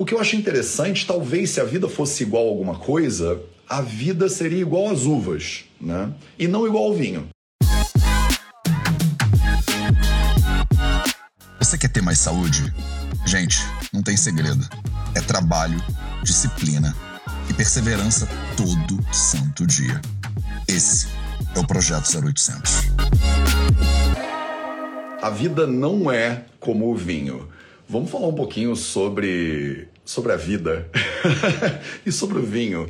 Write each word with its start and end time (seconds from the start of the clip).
O 0.00 0.06
que 0.06 0.14
eu 0.14 0.20
acho 0.20 0.36
interessante, 0.36 1.06
talvez 1.06 1.50
se 1.50 1.60
a 1.60 1.64
vida 1.64 1.86
fosse 1.86 2.22
igual 2.22 2.46
a 2.46 2.48
alguma 2.48 2.78
coisa, 2.78 3.42
a 3.68 3.82
vida 3.82 4.26
seria 4.26 4.60
igual 4.60 4.90
às 4.90 5.02
uvas, 5.02 5.64
né? 5.78 6.10
E 6.38 6.48
não 6.48 6.66
igual 6.66 6.84
ao 6.84 6.94
vinho. 6.94 7.28
Você 11.58 11.76
quer 11.76 11.88
ter 11.88 12.00
mais 12.00 12.18
saúde? 12.18 12.72
Gente, 13.26 13.58
não 13.92 14.02
tem 14.02 14.16
segredo. 14.16 14.66
É 15.14 15.20
trabalho, 15.20 15.78
disciplina 16.22 16.96
e 17.50 17.52
perseverança 17.52 18.26
todo 18.56 18.98
santo 19.12 19.66
dia. 19.66 20.00
Esse 20.66 21.06
é 21.54 21.58
o 21.58 21.66
Projeto 21.66 22.08
0800. 22.18 22.72
A 25.20 25.28
vida 25.28 25.66
não 25.66 26.10
é 26.10 26.46
como 26.58 26.90
o 26.90 26.96
vinho. 26.96 27.46
Vamos 27.92 28.10
falar 28.10 28.26
um 28.26 28.34
pouquinho 28.34 28.74
sobre, 28.74 29.86
sobre 30.02 30.32
a 30.32 30.36
vida 30.36 30.88
e 32.06 32.10
sobre 32.10 32.38
o 32.38 32.42
vinho 32.42 32.88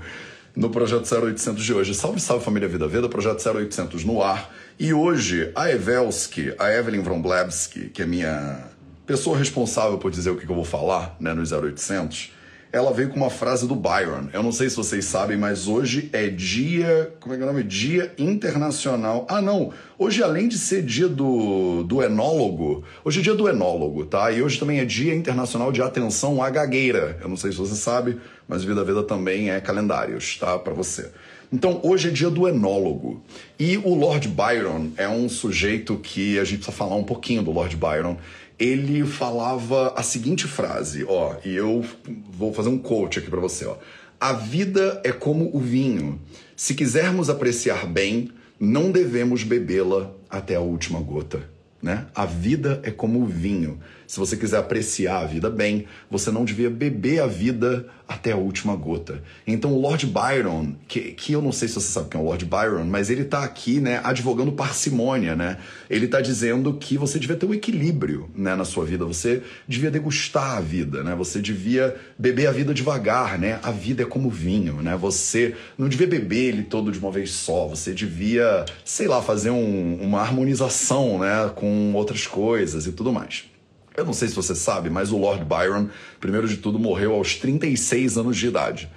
no 0.54 0.70
Projeto 0.70 1.12
0800 1.12 1.64
de 1.64 1.74
hoje. 1.74 1.92
Salve, 1.92 2.20
salve 2.20 2.44
família 2.44 2.68
Vida 2.68 2.86
Veda, 2.86 3.08
Projeto 3.08 3.44
0800 3.44 4.04
no 4.04 4.22
ar. 4.22 4.54
E 4.78 4.94
hoje 4.94 5.50
a 5.56 5.68
Evelski, 5.68 6.54
a 6.56 6.70
Evelyn 6.72 7.02
Vromblevski, 7.02 7.88
que 7.88 8.02
é 8.02 8.06
minha 8.06 8.68
pessoa 9.04 9.36
responsável 9.36 9.98
por 9.98 10.08
dizer 10.08 10.30
o 10.30 10.36
que 10.36 10.48
eu 10.48 10.54
vou 10.54 10.64
falar 10.64 11.16
né, 11.18 11.34
no 11.34 11.42
0800, 11.42 12.30
ela 12.72 12.90
veio 12.90 13.10
com 13.10 13.16
uma 13.16 13.28
frase 13.28 13.68
do 13.68 13.76
Byron. 13.76 14.28
Eu 14.32 14.42
não 14.42 14.50
sei 14.50 14.70
se 14.70 14.76
vocês 14.76 15.04
sabem, 15.04 15.36
mas 15.36 15.68
hoje 15.68 16.08
é 16.10 16.28
dia. 16.28 17.12
Como 17.20 17.34
é 17.34 17.36
que 17.36 17.42
é 17.42 17.46
o 17.46 17.52
nome? 17.52 17.62
Dia 17.62 18.14
Internacional. 18.16 19.26
Ah, 19.28 19.42
não! 19.42 19.72
Hoje, 19.98 20.22
além 20.22 20.48
de 20.48 20.58
ser 20.58 20.82
dia 20.82 21.06
do, 21.06 21.82
do 21.82 22.02
enólogo, 22.02 22.82
hoje 23.04 23.20
é 23.20 23.22
dia 23.22 23.34
do 23.34 23.46
enólogo, 23.46 24.06
tá? 24.06 24.32
E 24.32 24.42
hoje 24.42 24.58
também 24.58 24.80
é 24.80 24.86
Dia 24.86 25.14
Internacional 25.14 25.70
de 25.70 25.82
Atenção 25.82 26.42
à 26.42 26.48
Gagueira. 26.48 27.18
Eu 27.20 27.28
não 27.28 27.36
sei 27.36 27.52
se 27.52 27.58
você 27.58 27.74
sabe, 27.74 28.18
mas 28.48 28.64
Vida 28.64 28.82
Vida 28.82 29.02
também 29.02 29.50
é 29.50 29.60
calendários, 29.60 30.38
tá? 30.38 30.58
Para 30.58 30.72
você. 30.72 31.10
Então, 31.52 31.80
hoje 31.82 32.08
é 32.08 32.10
dia 32.10 32.30
do 32.30 32.48
enólogo. 32.48 33.22
E 33.60 33.76
o 33.76 33.94
Lord 33.94 34.26
Byron 34.26 34.88
é 34.96 35.06
um 35.06 35.28
sujeito 35.28 35.96
que 35.98 36.38
a 36.38 36.44
gente 36.44 36.60
precisa 36.60 36.74
falar 36.74 36.96
um 36.96 37.04
pouquinho 37.04 37.42
do 37.42 37.50
Lord 37.52 37.76
Byron 37.76 38.16
ele 38.62 39.04
falava 39.04 39.92
a 39.96 40.04
seguinte 40.04 40.46
frase, 40.46 41.04
ó, 41.08 41.34
e 41.44 41.52
eu 41.52 41.84
vou 42.30 42.54
fazer 42.54 42.68
um 42.68 42.78
quote 42.78 43.18
aqui 43.18 43.28
para 43.28 43.40
você, 43.40 43.66
ó. 43.66 43.76
A 44.20 44.32
vida 44.32 45.00
é 45.02 45.10
como 45.10 45.50
o 45.52 45.58
vinho. 45.58 46.20
Se 46.54 46.72
quisermos 46.72 47.28
apreciar 47.28 47.86
bem, 47.86 48.30
não 48.60 48.92
devemos 48.92 49.42
bebê-la 49.42 50.12
até 50.30 50.54
a 50.54 50.60
última 50.60 51.00
gota, 51.00 51.42
né? 51.82 52.06
A 52.14 52.24
vida 52.24 52.80
é 52.84 52.92
como 52.92 53.20
o 53.20 53.26
vinho. 53.26 53.80
Se 54.12 54.18
você 54.18 54.36
quiser 54.36 54.58
apreciar 54.58 55.22
a 55.22 55.24
vida 55.24 55.48
bem, 55.48 55.86
você 56.10 56.30
não 56.30 56.44
devia 56.44 56.68
beber 56.68 57.22
a 57.22 57.26
vida 57.26 57.86
até 58.06 58.32
a 58.32 58.36
última 58.36 58.76
gota. 58.76 59.22
Então 59.46 59.72
o 59.72 59.80
Lord 59.80 60.04
Byron, 60.04 60.74
que, 60.86 61.12
que 61.12 61.32
eu 61.32 61.40
não 61.40 61.50
sei 61.50 61.66
se 61.66 61.76
você 61.76 61.88
sabe 61.88 62.10
quem 62.10 62.20
é 62.20 62.22
o 62.22 62.26
Lord 62.26 62.44
Byron, 62.44 62.84
mas 62.84 63.08
ele 63.08 63.22
está 63.22 63.42
aqui, 63.42 63.80
né, 63.80 64.02
advogando 64.04 64.52
parcimônia, 64.52 65.34
né? 65.34 65.56
Ele 65.88 66.04
está 66.04 66.20
dizendo 66.20 66.74
que 66.74 66.98
você 66.98 67.18
devia 67.18 67.36
ter 67.36 67.46
um 67.46 67.54
equilíbrio, 67.54 68.28
né, 68.36 68.54
na 68.54 68.66
sua 68.66 68.84
vida. 68.84 69.06
Você 69.06 69.42
devia 69.66 69.90
degustar 69.90 70.58
a 70.58 70.60
vida, 70.60 71.02
né? 71.02 71.14
Você 71.14 71.40
devia 71.40 71.96
beber 72.18 72.48
a 72.48 72.52
vida 72.52 72.74
devagar, 72.74 73.38
né? 73.38 73.60
A 73.62 73.70
vida 73.70 74.02
é 74.02 74.06
como 74.06 74.28
vinho, 74.28 74.82
né? 74.82 74.94
Você 74.94 75.54
não 75.78 75.88
devia 75.88 76.06
beber 76.06 76.48
ele 76.50 76.64
todo 76.64 76.92
de 76.92 76.98
uma 76.98 77.10
vez 77.10 77.30
só. 77.30 77.66
Você 77.66 77.94
devia, 77.94 78.66
sei 78.84 79.08
lá, 79.08 79.22
fazer 79.22 79.48
um, 79.48 79.94
uma 80.02 80.20
harmonização, 80.20 81.18
né, 81.18 81.50
com 81.54 81.94
outras 81.94 82.26
coisas 82.26 82.86
e 82.86 82.92
tudo 82.92 83.10
mais. 83.10 83.50
Eu 83.96 84.04
não 84.04 84.12
sei 84.12 84.28
se 84.28 84.34
você 84.34 84.54
sabe, 84.54 84.88
mas 84.88 85.12
o 85.12 85.18
Lord 85.18 85.44
Byron, 85.44 85.88
primeiro 86.20 86.48
de 86.48 86.56
tudo, 86.56 86.78
morreu 86.78 87.14
aos 87.14 87.36
36 87.36 88.16
anos 88.16 88.36
de 88.36 88.46
idade. 88.46 88.90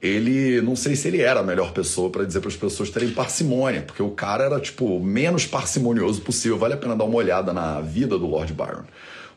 Ele, 0.00 0.60
não 0.60 0.74
sei 0.74 0.96
se 0.96 1.06
ele 1.08 1.20
era 1.20 1.40
a 1.40 1.42
melhor 1.44 1.72
pessoa 1.72 2.10
para 2.10 2.24
dizer 2.24 2.40
para 2.40 2.48
as 2.48 2.56
pessoas 2.56 2.90
terem 2.90 3.10
parcimônia, 3.10 3.82
porque 3.82 4.02
o 4.02 4.10
cara 4.10 4.44
era 4.44 4.60
tipo 4.60 4.98
menos 4.98 5.46
parcimonioso 5.46 6.20
possível. 6.22 6.58
Vale 6.58 6.74
a 6.74 6.76
pena 6.76 6.96
dar 6.96 7.04
uma 7.04 7.16
olhada 7.16 7.52
na 7.52 7.80
vida 7.80 8.18
do 8.18 8.26
Lord 8.26 8.52
Byron. 8.52 8.84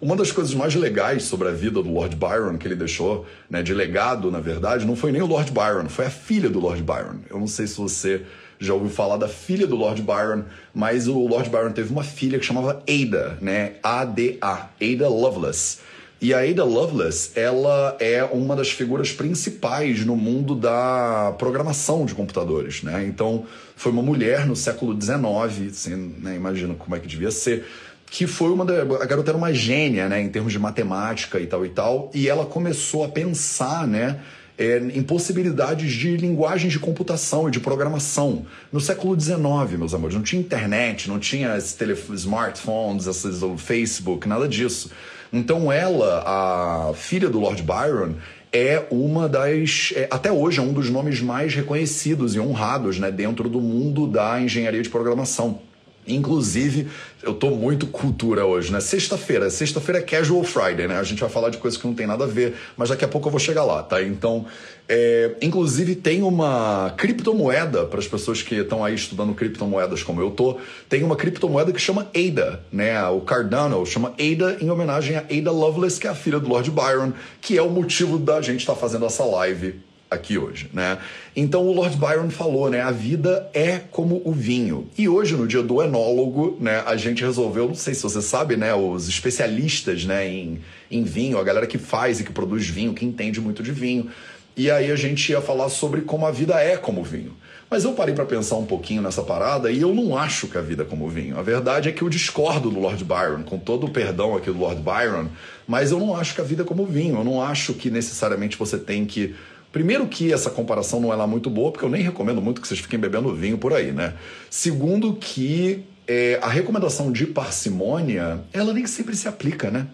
Uma 0.02 0.16
das 0.16 0.32
coisas 0.32 0.54
mais 0.54 0.76
legais 0.76 1.24
sobre 1.24 1.48
a 1.48 1.52
vida 1.52 1.82
do 1.82 1.92
Lord 1.92 2.16
Byron 2.16 2.58
que 2.58 2.68
ele 2.68 2.76
deixou, 2.76 3.26
né, 3.50 3.64
de 3.64 3.74
legado, 3.74 4.30
na 4.30 4.40
verdade, 4.40 4.86
não 4.86 4.96
foi 4.96 5.12
nem 5.12 5.22
o 5.22 5.26
Lord 5.26 5.52
Byron, 5.52 5.88
foi 5.88 6.08
a 6.08 6.10
filha 6.10 6.50
do 6.50 6.60
Lord 6.60 6.84
Byron. 6.84 7.20
Eu 7.30 7.40
não 7.40 7.48
sei 7.48 7.66
se 7.68 7.78
você 7.78 8.24
já 8.60 8.74
ouviu 8.74 8.90
falar 8.90 9.18
da 9.18 9.28
filha 9.28 9.68
do 9.68 9.76
Lord 9.76 10.02
Byron, 10.02 10.44
mas 10.74 11.08
o 11.08 11.28
Lord 11.28 11.50
Byron 11.50 11.72
teve 11.72 11.92
uma 11.92 12.04
filha 12.04 12.40
que 12.40 12.46
chamava 12.46 12.84
Ada, 12.88 13.38
né? 13.42 13.74
A-D-A, 13.84 14.70
Ada 14.82 15.10
Lovelace. 15.10 15.80
E 16.22 16.34
a 16.34 16.40
Ada 16.40 16.64
Lovelace, 16.64 17.32
ela 17.36 17.98
é 18.00 18.24
uma 18.24 18.56
das 18.56 18.72
figuras 18.72 19.12
principais 19.12 20.06
no 20.06 20.16
mundo 20.16 20.56
da 20.56 21.36
programação 21.38 22.06
de 22.06 22.16
computadores, 22.16 22.82
né? 22.84 23.06
Então, 23.06 23.46
foi 23.76 23.92
uma 23.92 24.02
mulher 24.02 24.46
no 24.46 24.56
século 24.56 25.00
XIX, 25.00 25.70
assim, 25.70 26.16
né? 26.22 26.36
imagina 26.36 26.74
como 26.74 26.96
é 26.96 27.00
que 27.00 27.08
devia 27.08 27.32
ser, 27.32 27.66
que 28.06 28.26
foi 28.26 28.50
uma 28.50 28.64
da, 28.64 28.82
a 28.82 29.06
garota 29.06 29.32
era 29.32 29.38
uma 29.38 29.54
gênia, 29.54 30.08
né, 30.08 30.22
em 30.22 30.30
termos 30.30 30.54
de 30.54 30.60
matemática 30.60 31.40
e 31.40 31.48
tal 31.48 31.66
e 31.66 31.70
tal, 31.70 32.10
e 32.14 32.30
ela 32.30 32.46
começou 32.46 33.04
a 33.04 33.10
pensar, 33.10 33.86
né, 33.88 34.20
é, 34.58 34.78
em 34.78 35.04
possibilidades 35.04 35.92
de 35.92 36.16
linguagens 36.16 36.72
de 36.72 36.80
computação 36.80 37.48
e 37.48 37.52
de 37.52 37.60
programação. 37.60 38.46
No 38.72 38.80
século 38.80 39.20
XIX, 39.20 39.38
meus 39.78 39.94
amores, 39.94 40.16
não 40.16 40.24
tinha 40.24 40.42
internet, 40.42 41.10
não 41.10 41.20
tinha 41.20 41.58
smartphones, 41.58 43.08
esses, 43.08 43.42
Facebook, 43.58 44.28
nada 44.28 44.48
disso. 44.48 44.92
Então 45.32 45.72
ela, 45.72 46.24
a 46.26 46.94
filha 46.94 47.30
do 47.30 47.40
Lord 47.40 47.62
Byron, 47.62 48.14
é 48.54 48.86
uma 48.90 49.28
das. 49.28 49.92
É, 49.96 50.08
até 50.10 50.32
hoje 50.32 50.60
é 50.60 50.64
um 50.64 50.72
dos 50.72 50.90
nomes 50.90 51.20
mais 51.20 51.54
reconhecidos 51.54 52.36
e 52.36 52.40
honrados 52.40 52.98
né, 53.00 53.12
dentro 53.12 53.50
do 53.50 53.60
mundo 53.60 54.08
da 54.08 54.40
engenharia 54.40 54.82
de 54.82 54.90
programação. 54.90 55.60
Inclusive, 56.08 56.88
eu 57.24 57.34
tô 57.34 57.50
muito 57.50 57.88
cultura 57.88 58.46
hoje, 58.46 58.72
né? 58.72 58.80
Sexta-feira, 58.80 59.50
sexta-feira 59.50 60.00
é 60.00 60.02
casual 60.04 60.44
Friday, 60.44 60.88
né? 60.88 60.98
A 60.98 61.04
gente 61.04 61.20
vai 61.20 61.30
falar 61.30 61.50
de 61.50 61.58
coisas 61.58 61.80
que 61.80 61.88
não 61.88 61.96
tem 61.96 62.06
nada 62.06 62.26
a 62.26 62.28
ver, 62.28 62.56
mas 62.78 62.90
daqui 62.90 63.04
a 63.04 63.08
pouco 63.08 63.28
eu 63.28 63.32
vou 63.32 63.40
chegar 63.40 63.64
lá, 63.64 63.82
tá? 63.82 64.02
Então, 64.04 64.46
é, 64.88 65.32
inclusive 65.42 65.96
tem 65.96 66.22
uma 66.22 66.94
criptomoeda 66.96 67.86
para 67.86 68.00
as 68.00 68.08
pessoas 68.08 68.44
que 68.44 68.56
estão 68.56 68.86
aí 68.86 68.94
estudando 68.94 69.34
criptomoedas 69.34 70.04
como 70.04 70.22
eu 70.22 70.30
tô. 70.30 70.60
Tem 70.88 71.02
uma 71.02 71.16
criptomoeda 71.16 71.74
que 71.74 71.82
chama 71.82 72.08
ADA, 72.16 72.64
né? 72.72 73.04
O 73.08 73.22
Cardano 73.22 73.84
chama 73.86 74.10
ADA 74.10 74.58
em 74.62 74.70
homenagem 74.70 75.18
a 75.18 75.22
Ada 75.22 75.52
Lovelace, 75.52 76.00
que 76.00 76.08
é 76.08 76.12
a 76.12 76.16
filha 76.16 76.40
do 76.40 76.48
Lord 76.48 76.70
Byron, 76.70 77.14
que 77.42 77.58
é 77.58 77.62
o 77.62 77.70
motivo 77.70 78.20
da 78.20 78.42
gente 78.42 78.60
estar 78.60 78.74
tá 78.74 78.80
fazendo 78.80 79.06
essa 79.06 79.24
live 79.24 79.85
aqui 80.10 80.38
hoje, 80.38 80.70
né? 80.74 80.98
Então 81.36 81.64
o 81.64 81.74
Lord 81.74 81.98
Byron 81.98 82.30
falou, 82.30 82.70
né? 82.70 82.82
A 82.82 82.92
vida 82.92 83.50
é 83.54 83.80
como 83.92 84.22
o 84.24 84.32
vinho. 84.32 84.88
E 84.98 85.10
hoje, 85.10 85.36
no 85.36 85.48
dia 85.48 85.62
do 85.62 85.82
enólogo, 85.82 86.58
né? 86.60 86.84
A 86.86 86.96
gente 86.96 87.24
resolveu, 87.24 87.68
não 87.68 87.76
sei 87.76 87.94
se 87.94 88.04
você 88.04 88.22
sabe, 88.22 88.56
né? 88.56 88.74
Os 88.74 89.08
especialistas, 89.08 90.06
né? 90.06 90.28
Em, 90.28 90.62
em 90.90 91.04
vinho, 91.04 91.38
a 91.38 91.44
galera 91.44 91.68
que 91.68 91.78
faz 91.78 92.20
e 92.20 92.24
que 92.24 92.32
produz 92.32 92.68
vinho, 92.68 92.94
que 92.94 93.06
entende 93.06 93.42
muito 93.42 93.62
de 93.62 93.72
vinho. 93.72 94.10
E 94.58 94.72
aí 94.72 94.90
a 94.90 94.96
gente 94.96 95.32
ia 95.32 95.42
falar 95.42 95.70
sobre 95.70 96.02
como 96.02 96.26
a 96.26 96.32
vida 96.32 96.60
é 96.62 96.78
como 96.78 97.04
vinho. 97.04 97.36
Mas 97.70 97.84
eu 97.84 97.94
parei 97.94 98.14
para 98.14 98.26
pensar 98.26 98.56
um 98.56 98.66
pouquinho 98.66 99.02
nessa 99.02 99.24
parada 99.24 99.72
e 99.72 99.82
eu 99.82 99.94
não 99.94 100.16
acho 100.16 100.48
que 100.48 100.58
a 100.58 100.62
vida 100.62 100.84
é 100.84 100.86
como 100.86 101.10
vinho. 101.10 101.38
A 101.38 101.42
verdade 101.42 101.90
é 101.90 101.92
que 101.92 102.04
eu 102.04 102.10
discordo 102.10 102.70
do 102.70 102.80
Lord 102.80 103.04
Byron, 103.04 103.44
com 103.44 103.58
todo 103.58 103.88
o 103.88 103.90
perdão 103.90 104.36
aqui 104.36 104.52
do 104.52 104.58
Lord 104.58 104.82
Byron, 104.82 105.28
mas 105.68 105.92
eu 105.92 106.00
não 106.00 106.16
acho 106.16 106.36
que 106.36 106.42
a 106.42 106.44
vida 106.44 106.62
é 106.62 106.66
como 106.66 106.86
vinho. 106.86 107.18
Eu 107.18 107.24
não 107.24 107.42
acho 107.42 107.74
que 107.74 107.90
necessariamente 107.90 108.56
você 108.56 108.78
tem 108.78 109.04
que 109.04 109.36
Primeiro 109.76 110.08
que 110.08 110.32
essa 110.32 110.50
comparação 110.50 111.02
não 111.02 111.12
é 111.12 111.18
lá 111.18 111.28
muito 111.28 111.50
boa, 111.50 111.70
porque 111.70 111.84
eu 111.84 111.90
nem 111.90 112.02
recomendo 112.02 112.42
muito 112.42 112.62
que 112.62 112.68
vocês 112.70 112.80
fiquem 112.80 112.98
bebendo 112.98 113.36
vinho 113.36 113.58
por 113.58 113.74
aí, 113.74 113.92
né? 113.92 114.14
Segundo 114.50 115.14
que 115.16 115.84
é, 116.08 116.40
a 116.42 116.48
recomendação 116.48 117.12
de 117.12 117.26
parcimônia, 117.26 118.40
ela 118.54 118.72
nem 118.72 118.88
sempre 118.88 119.18
se 119.18 119.28
aplica, 119.28 119.70
né? 119.70 119.86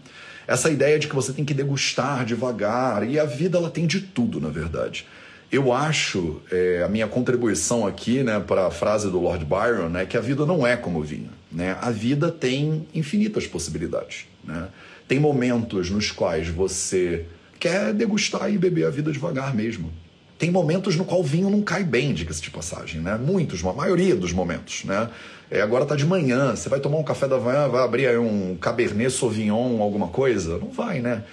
Essa 0.45 0.69
ideia 0.69 0.99
de 0.99 1.07
que 1.07 1.15
você 1.15 1.33
tem 1.33 1.43
que 1.43 1.51
degustar 1.51 2.23
devagar, 2.25 3.09
e 3.09 3.19
a 3.19 3.25
vida 3.25 3.57
ela 3.57 3.71
tem 3.71 3.87
de 3.87 4.01
tudo, 4.01 4.39
na 4.39 4.49
verdade. 4.49 5.07
Eu 5.51 5.73
acho, 5.73 6.43
é, 6.51 6.83
a 6.85 6.87
minha 6.87 7.07
contribuição 7.07 7.83
aqui, 7.83 8.21
né, 8.21 8.39
para 8.39 8.67
a 8.67 8.71
frase 8.71 9.09
do 9.09 9.19
Lord 9.19 9.43
Byron, 9.45 9.89
né, 9.89 10.05
que 10.05 10.15
a 10.15 10.21
vida 10.21 10.45
não 10.45 10.65
é 10.65 10.77
como 10.77 11.01
vinho, 11.01 11.31
né? 11.51 11.75
A 11.81 11.89
vida 11.89 12.31
tem 12.31 12.87
infinitas 12.93 13.47
possibilidades, 13.47 14.27
né? 14.43 14.67
Tem 15.07 15.19
momentos 15.19 15.89
nos 15.89 16.11
quais 16.11 16.49
você 16.49 17.25
quer 17.61 17.93
degustar 17.93 18.51
e 18.51 18.57
beber 18.57 18.87
a 18.87 18.89
vida 18.89 19.11
devagar 19.11 19.53
mesmo. 19.53 19.93
Tem 20.39 20.49
momentos 20.49 20.95
no 20.95 21.05
qual 21.05 21.19
o 21.19 21.23
vinho 21.23 21.47
não 21.47 21.61
cai 21.61 21.83
bem, 21.83 22.11
diga-se 22.11 22.41
de 22.41 22.49
passagem, 22.49 22.99
né? 22.99 23.15
Muitos, 23.15 23.63
a 23.63 23.71
maioria 23.71 24.15
dos 24.15 24.33
momentos, 24.33 24.83
né? 24.83 25.07
É, 25.51 25.61
agora 25.61 25.85
tá 25.85 25.95
de 25.95 26.03
manhã, 26.03 26.55
você 26.55 26.67
vai 26.67 26.79
tomar 26.79 26.97
um 26.97 27.03
café 27.03 27.27
da 27.27 27.37
manhã, 27.37 27.67
vai 27.67 27.83
abrir 27.83 28.07
aí 28.07 28.17
um 28.17 28.57
Cabernet 28.59 29.11
Sauvignon, 29.11 29.79
alguma 29.79 30.07
coisa? 30.07 30.57
Não 30.57 30.71
vai, 30.71 31.01
né? 31.01 31.23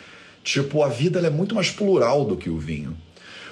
Tipo, 0.44 0.82
a 0.82 0.88
vida 0.88 1.18
é 1.20 1.30
muito 1.30 1.54
mais 1.54 1.70
plural 1.70 2.26
do 2.26 2.36
que 2.36 2.50
o 2.50 2.58
vinho. 2.58 2.94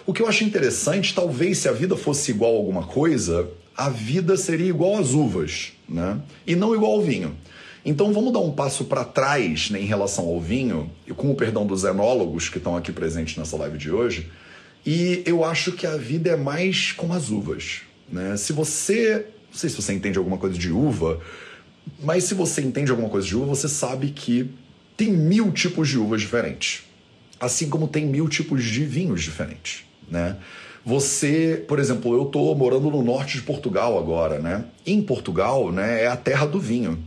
O 0.05 0.13
que 0.13 0.21
eu 0.21 0.29
acho 0.29 0.45
interessante, 0.45 1.15
talvez 1.15 1.57
se 1.59 1.71
a 1.71 1.73
vida 1.73 1.97
fosse 1.97 2.31
igual 2.31 2.53
a 2.53 2.59
alguma 2.59 2.83
coisa, 2.83 3.49
a 3.75 3.89
vida 3.89 4.37
seria 4.37 4.69
igual 4.69 4.99
às 4.99 5.15
uvas, 5.15 5.73
né? 5.89 6.19
E 6.47 6.55
não 6.55 6.75
igual 6.75 6.93
ao 6.93 7.01
vinho. 7.01 7.35
Então 7.87 8.13
vamos 8.13 8.33
dar 8.33 8.41
um 8.41 8.51
passo 8.51 8.85
para 8.87 9.05
trás 9.05 9.71
né, 9.71 9.81
em 9.81 9.85
relação 9.85 10.27
ao 10.27 10.41
vinho, 10.41 10.91
e 11.07 11.15
com 11.15 11.31
o 11.31 11.37
perdão 11.37 11.65
dos 11.65 11.85
enólogos 11.85 12.49
que 12.49 12.59
estão 12.59 12.77
aqui 12.77 12.91
presentes 12.91 13.37
nessa 13.37 13.57
live 13.57 13.79
de 13.79 13.93
hoje. 13.93 14.29
E 14.85 15.23
eu 15.25 15.45
acho 15.45 15.71
que 15.71 15.87
a 15.87 15.97
vida 15.97 16.31
é 16.31 16.37
mais 16.37 16.91
como 16.91 17.15
as 17.15 17.31
uvas. 17.31 17.83
Né? 18.11 18.37
Se 18.37 18.53
você. 18.53 19.27
Não 19.53 19.57
sei 19.57 19.71
se 19.71 19.77
você 19.77 19.93
entende 19.93 20.19
alguma 20.19 20.37
coisa 20.37 20.59
de 20.59 20.73
uva, 20.73 21.21
mas 22.03 22.25
se 22.25 22.35
você 22.35 22.61
entende 22.61 22.91
alguma 22.91 23.09
coisa 23.09 23.25
de 23.25 23.37
uva, 23.37 23.47
você 23.47 23.69
sabe 23.69 24.11
que 24.11 24.51
tem 24.97 25.13
mil 25.13 25.53
tipos 25.53 25.89
de 25.89 25.97
uvas 25.97 26.21
diferentes. 26.21 26.83
Assim 27.39 27.71
como 27.71 27.87
tem 27.87 28.05
mil 28.05 28.29
tipos 28.29 28.65
de 28.65 28.85
vinhos 28.85 29.23
diferentes. 29.23 29.85
Né? 30.11 30.37
Você, 30.85 31.65
por 31.69 31.79
exemplo, 31.79 32.13
eu 32.15 32.25
estou 32.25 32.53
morando 32.57 32.91
no 32.91 33.03
norte 33.03 33.39
de 33.39 33.45
Portugal 33.45 33.97
agora, 33.97 34.41
né? 34.41 34.65
Em 34.85 35.01
Portugal, 35.01 35.73
né, 35.73 36.03
é 36.03 36.07
a 36.07 36.17
terra 36.17 36.47
do 36.47 36.61
vinho. 36.61 37.03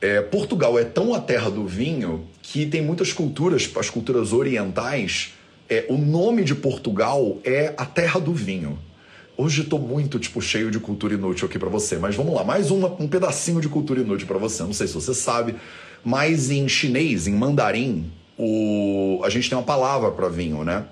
É, 0.00 0.22
Portugal 0.22 0.78
é 0.78 0.84
tão 0.84 1.14
a 1.14 1.20
terra 1.20 1.50
do 1.50 1.66
vinho 1.66 2.26
que 2.40 2.64
tem 2.64 2.80
muitas 2.80 3.12
culturas, 3.12 3.70
as 3.76 3.90
culturas 3.90 4.32
orientais, 4.32 5.34
é, 5.68 5.84
o 5.88 5.98
nome 5.98 6.42
de 6.42 6.54
Portugal 6.54 7.38
é 7.44 7.74
a 7.76 7.84
terra 7.84 8.18
do 8.18 8.32
vinho. 8.32 8.78
Hoje 9.36 9.62
estou 9.62 9.78
muito 9.78 10.18
tipo 10.18 10.40
cheio 10.40 10.70
de 10.70 10.78
cultura 10.78 11.14
inútil 11.14 11.46
aqui 11.46 11.58
para 11.58 11.68
você, 11.68 11.96
mas 11.96 12.16
vamos 12.16 12.34
lá, 12.34 12.42
mais 12.42 12.70
uma, 12.70 12.88
um 13.00 13.06
pedacinho 13.06 13.60
de 13.60 13.68
cultura 13.68 14.00
inútil 14.00 14.26
para 14.26 14.38
você. 14.38 14.62
Não 14.62 14.72
sei 14.72 14.86
se 14.86 14.94
você 14.94 15.14
sabe, 15.14 15.54
mas 16.04 16.50
em 16.50 16.66
chinês, 16.68 17.26
em 17.26 17.34
mandarim, 17.34 18.10
o, 18.38 19.20
a 19.22 19.28
gente 19.28 19.48
tem 19.48 19.56
uma 19.56 19.64
palavra 19.64 20.10
para 20.10 20.28
vinho, 20.28 20.64
né? 20.64 20.84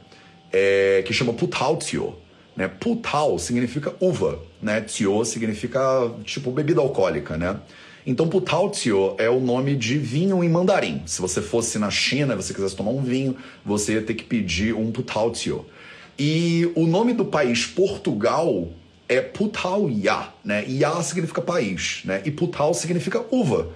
É, 0.52 1.02
que 1.06 1.12
chama 1.12 1.32
putao 1.32 1.76
tio. 1.76 2.14
Né? 2.56 2.68
Putao 2.68 3.38
significa 3.38 3.94
uva, 4.00 4.38
né? 4.62 4.80
Tio 4.80 5.24
significa 5.24 5.80
tipo 6.24 6.50
bebida 6.50 6.80
alcoólica, 6.80 7.36
né? 7.36 7.56
Então, 8.06 8.28
Putautio 8.28 9.14
é 9.18 9.28
o 9.28 9.40
nome 9.40 9.76
de 9.76 9.98
vinho 9.98 10.42
em 10.42 10.48
mandarim. 10.48 11.02
Se 11.06 11.20
você 11.20 11.42
fosse 11.42 11.78
na 11.78 11.90
China 11.90 12.34
e 12.34 12.36
você 12.36 12.54
quisesse 12.54 12.76
tomar 12.76 12.90
um 12.90 13.02
vinho, 13.02 13.36
você 13.64 13.94
ia 13.94 14.02
ter 14.02 14.14
que 14.14 14.24
pedir 14.24 14.74
um 14.74 14.90
Putautio. 14.90 15.66
E 16.18 16.70
o 16.74 16.86
nome 16.86 17.12
do 17.12 17.24
país 17.24 17.64
Portugal 17.64 18.68
é 19.08 19.20
Putauia, 19.20 20.28
né? 20.44 20.64
Ia 20.66 21.00
significa 21.02 21.40
país, 21.40 22.02
né? 22.04 22.22
E 22.24 22.30
Putal 22.30 22.74
significa 22.74 23.24
uva. 23.30 23.68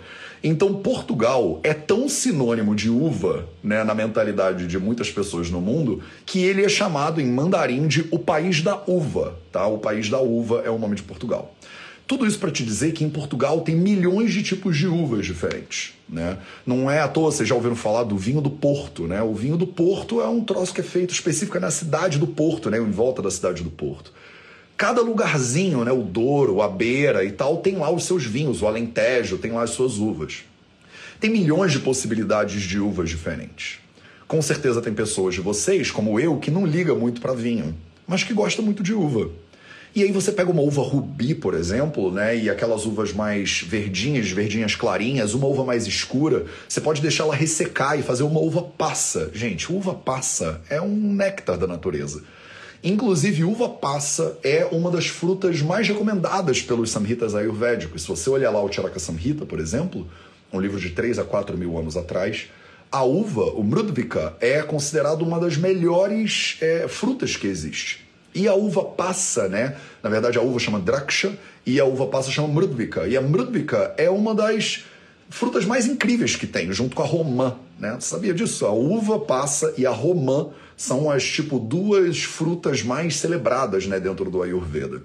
Então, 0.44 0.74
Portugal 0.74 1.60
é 1.62 1.72
tão 1.72 2.08
sinônimo 2.08 2.74
de 2.74 2.90
uva, 2.90 3.48
né, 3.62 3.84
na 3.84 3.94
mentalidade 3.94 4.66
de 4.66 4.76
muitas 4.76 5.08
pessoas 5.08 5.48
no 5.48 5.60
mundo, 5.60 6.02
que 6.26 6.42
ele 6.42 6.64
é 6.64 6.68
chamado 6.68 7.20
em 7.20 7.26
mandarim 7.26 7.86
de 7.86 8.08
o 8.10 8.18
país 8.18 8.60
da 8.60 8.82
uva, 8.88 9.38
tá? 9.52 9.64
O 9.68 9.78
país 9.78 10.08
da 10.08 10.18
uva 10.18 10.62
é 10.64 10.70
o 10.70 10.80
nome 10.80 10.96
de 10.96 11.02
Portugal. 11.04 11.54
Tudo 12.12 12.26
isso 12.26 12.38
para 12.38 12.50
te 12.50 12.62
dizer 12.62 12.92
que 12.92 13.02
em 13.04 13.08
Portugal 13.08 13.62
tem 13.62 13.74
milhões 13.74 14.34
de 14.34 14.42
tipos 14.42 14.76
de 14.76 14.86
uvas 14.86 15.24
diferentes. 15.24 15.94
Né? 16.06 16.36
Não 16.66 16.90
é 16.90 17.00
à 17.00 17.08
toa, 17.08 17.32
vocês 17.32 17.48
já 17.48 17.54
ouviram 17.54 17.74
falar 17.74 18.04
do 18.04 18.18
vinho 18.18 18.42
do 18.42 18.50
Porto. 18.50 19.06
Né? 19.06 19.22
O 19.22 19.32
vinho 19.32 19.56
do 19.56 19.66
Porto 19.66 20.20
é 20.20 20.28
um 20.28 20.44
troço 20.44 20.74
que 20.74 20.82
é 20.82 20.84
feito 20.84 21.14
específico 21.14 21.58
na 21.58 21.70
cidade 21.70 22.18
do 22.18 22.26
Porto, 22.26 22.68
né? 22.68 22.76
em 22.76 22.90
volta 22.90 23.22
da 23.22 23.30
cidade 23.30 23.62
do 23.62 23.70
Porto. 23.70 24.12
Cada 24.76 25.00
lugarzinho, 25.00 25.82
né? 25.86 25.90
o 25.90 26.02
Douro, 26.02 26.60
a 26.60 26.68
Beira 26.68 27.24
e 27.24 27.32
tal, 27.32 27.56
tem 27.56 27.76
lá 27.76 27.90
os 27.90 28.04
seus 28.04 28.26
vinhos. 28.26 28.60
O 28.60 28.66
Alentejo 28.66 29.38
tem 29.38 29.50
lá 29.50 29.62
as 29.62 29.70
suas 29.70 29.96
uvas. 29.96 30.44
Tem 31.18 31.30
milhões 31.30 31.72
de 31.72 31.78
possibilidades 31.78 32.60
de 32.60 32.78
uvas 32.78 33.08
diferentes. 33.08 33.78
Com 34.28 34.42
certeza 34.42 34.82
tem 34.82 34.92
pessoas 34.92 35.34
de 35.34 35.40
vocês, 35.40 35.90
como 35.90 36.20
eu, 36.20 36.36
que 36.36 36.50
não 36.50 36.66
liga 36.66 36.94
muito 36.94 37.22
para 37.22 37.32
vinho, 37.32 37.74
mas 38.06 38.22
que 38.22 38.34
gosta 38.34 38.60
muito 38.60 38.82
de 38.82 38.92
uva. 38.92 39.30
E 39.94 40.02
aí 40.02 40.10
você 40.10 40.32
pega 40.32 40.50
uma 40.50 40.62
uva 40.62 40.80
rubi, 40.80 41.34
por 41.34 41.52
exemplo, 41.52 42.10
né? 42.10 42.34
E 42.34 42.48
aquelas 42.48 42.86
uvas 42.86 43.12
mais 43.12 43.60
verdinhas, 43.60 44.30
verdinhas 44.30 44.74
clarinhas, 44.74 45.34
uma 45.34 45.46
uva 45.46 45.64
mais 45.64 45.86
escura, 45.86 46.46
você 46.66 46.80
pode 46.80 47.02
deixar 47.02 47.24
ela 47.24 47.34
ressecar 47.34 47.98
e 47.98 48.02
fazer 48.02 48.22
uma 48.22 48.40
uva 48.40 48.62
passa. 48.62 49.30
Gente, 49.34 49.70
uva 49.70 49.92
passa 49.92 50.62
é 50.70 50.80
um 50.80 51.12
néctar 51.12 51.58
da 51.58 51.66
natureza. 51.66 52.22
Inclusive, 52.82 53.44
uva 53.44 53.68
passa 53.68 54.38
é 54.42 54.66
uma 54.72 54.90
das 54.90 55.08
frutas 55.08 55.60
mais 55.60 55.86
recomendadas 55.86 56.62
pelos 56.62 56.90
samhitas 56.90 57.34
ayurvédicos. 57.34 58.02
Se 58.02 58.08
você 58.08 58.30
olhar 58.30 58.50
lá 58.50 58.62
o 58.62 58.72
Charaka 58.72 58.98
Samhita, 58.98 59.44
por 59.44 59.60
exemplo, 59.60 60.08
um 60.50 60.58
livro 60.58 60.80
de 60.80 60.88
3 60.88 61.18
a 61.18 61.24
4 61.24 61.56
mil 61.58 61.76
anos 61.76 61.98
atrás, 61.98 62.48
a 62.90 63.04
uva, 63.04 63.44
o 63.44 63.62
mrudvika, 63.62 64.34
é 64.40 64.62
considerado 64.62 65.20
uma 65.20 65.38
das 65.38 65.58
melhores 65.58 66.56
é, 66.62 66.88
frutas 66.88 67.36
que 67.36 67.46
existe. 67.46 68.10
E 68.34 68.48
a 68.48 68.54
uva 68.54 68.84
passa, 68.84 69.48
né? 69.48 69.76
Na 70.02 70.08
verdade, 70.08 70.38
a 70.38 70.42
uva 70.42 70.58
chama 70.58 70.80
Draksha 70.80 71.36
e 71.66 71.78
a 71.78 71.84
uva 71.84 72.06
passa 72.06 72.30
chama 72.30 72.48
Mrudvika. 72.48 73.06
E 73.06 73.16
a 73.16 73.20
Mrudvika 73.20 73.94
é 73.98 74.08
uma 74.08 74.34
das 74.34 74.84
frutas 75.28 75.64
mais 75.64 75.86
incríveis 75.86 76.36
que 76.36 76.46
tem, 76.46 76.72
junto 76.72 76.94
com 76.94 77.02
a 77.02 77.06
romã, 77.06 77.56
né? 77.78 77.96
Você 77.98 78.08
sabia 78.08 78.34
disso? 78.34 78.66
A 78.66 78.72
uva 78.72 79.18
passa 79.18 79.72
e 79.76 79.86
a 79.86 79.90
romã 79.90 80.48
são 80.76 81.10
as, 81.10 81.24
tipo, 81.24 81.58
duas 81.58 82.22
frutas 82.22 82.82
mais 82.82 83.16
celebradas, 83.16 83.86
né, 83.86 84.00
dentro 84.00 84.30
do 84.30 84.42
Ayurveda. 84.42 85.02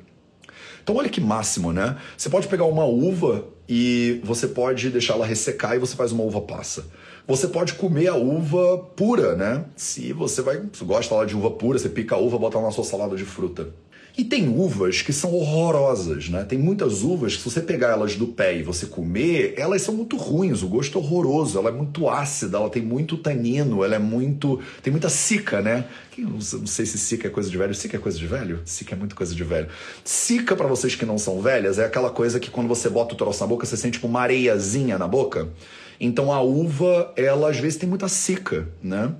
Então 0.87 0.95
olha 0.95 1.09
que 1.09 1.19
máximo, 1.19 1.73
né? 1.73 1.97
Você 2.17 2.29
pode 2.29 2.47
pegar 2.47 2.63
uma 2.63 2.85
uva 2.85 3.43
e 3.67 4.21
você 4.23 4.47
pode 4.47 4.89
deixá-la 4.89 5.25
ressecar 5.25 5.75
e 5.75 5.79
você 5.79 5.97
faz 5.97 6.13
uma 6.13 6.23
uva 6.23 6.39
passa. 6.39 6.85
Você 7.27 7.49
pode 7.49 7.73
comer 7.73 8.07
a 8.07 8.15
uva 8.15 8.77
pura, 8.95 9.35
né? 9.35 9.65
Se 9.75 10.13
você 10.13 10.41
vai, 10.41 10.61
gosta 10.83 11.13
lá 11.13 11.25
de 11.25 11.35
uva 11.35 11.51
pura, 11.51 11.77
você 11.77 11.89
pica 11.89 12.15
a 12.15 12.17
uva, 12.17 12.39
bota 12.39 12.61
na 12.61 12.71
sua 12.71 12.85
salada 12.85 13.17
de 13.17 13.25
fruta. 13.25 13.67
E 14.17 14.23
tem 14.23 14.49
uvas 14.49 15.03
que 15.03 15.13
são 15.13 15.31
horrorosas, 15.31 16.27
né? 16.27 16.43
Tem 16.43 16.57
muitas 16.57 17.03
uvas 17.03 17.35
que 17.35 17.43
se 17.43 17.49
você 17.51 17.61
pegar 17.61 17.89
elas 17.89 18.15
do 18.15 18.25
pé 18.27 18.57
e 18.57 18.63
você 18.63 18.87
comer, 18.87 19.53
elas 19.55 19.83
são 19.83 19.93
muito 19.93 20.17
ruins, 20.17 20.63
o 20.63 20.67
gosto 20.67 20.97
é 20.97 21.01
horroroso, 21.01 21.59
ela 21.59 21.69
é 21.69 21.71
muito 21.71 22.09
ácida, 22.09 22.57
ela 22.57 22.67
tem 22.67 22.81
muito 22.81 23.15
tanino, 23.15 23.83
ela 23.83 23.95
é 23.95 23.99
muito. 23.99 24.59
tem 24.81 24.89
muita 24.89 25.07
cica, 25.07 25.61
né? 25.61 25.85
Não 26.17 26.41
sei 26.41 26.87
se 26.87 26.97
cica 26.97 27.27
é 27.27 27.29
coisa 27.29 27.47
de 27.47 27.55
velho. 27.59 27.75
Cica 27.75 27.95
é 27.95 27.99
coisa 27.99 28.17
de 28.17 28.25
velho? 28.25 28.59
Cica 28.65 28.95
é 28.95 28.97
muito 28.97 29.15
coisa 29.15 29.35
de 29.35 29.43
velho. 29.43 29.67
Cica, 30.03 30.55
para 30.55 30.65
vocês 30.65 30.95
que 30.95 31.05
não 31.05 31.19
são 31.19 31.39
velhas, 31.39 31.77
é 31.77 31.85
aquela 31.85 32.09
coisa 32.09 32.39
que 32.39 32.49
quando 32.49 32.67
você 32.67 32.89
bota 32.89 33.13
o 33.13 33.17
troço 33.17 33.41
na 33.41 33.47
boca, 33.47 33.67
você 33.67 33.77
sente 33.77 33.93
tipo 33.93 34.07
uma 34.07 34.21
areiazinha 34.21 34.97
na 34.97 35.07
boca. 35.07 35.47
Então 35.99 36.33
a 36.33 36.41
uva, 36.41 37.13
ela 37.15 37.51
às 37.51 37.57
vezes 37.57 37.77
tem 37.77 37.87
muita 37.87 38.07
seca, 38.07 38.67
né? 38.81 39.13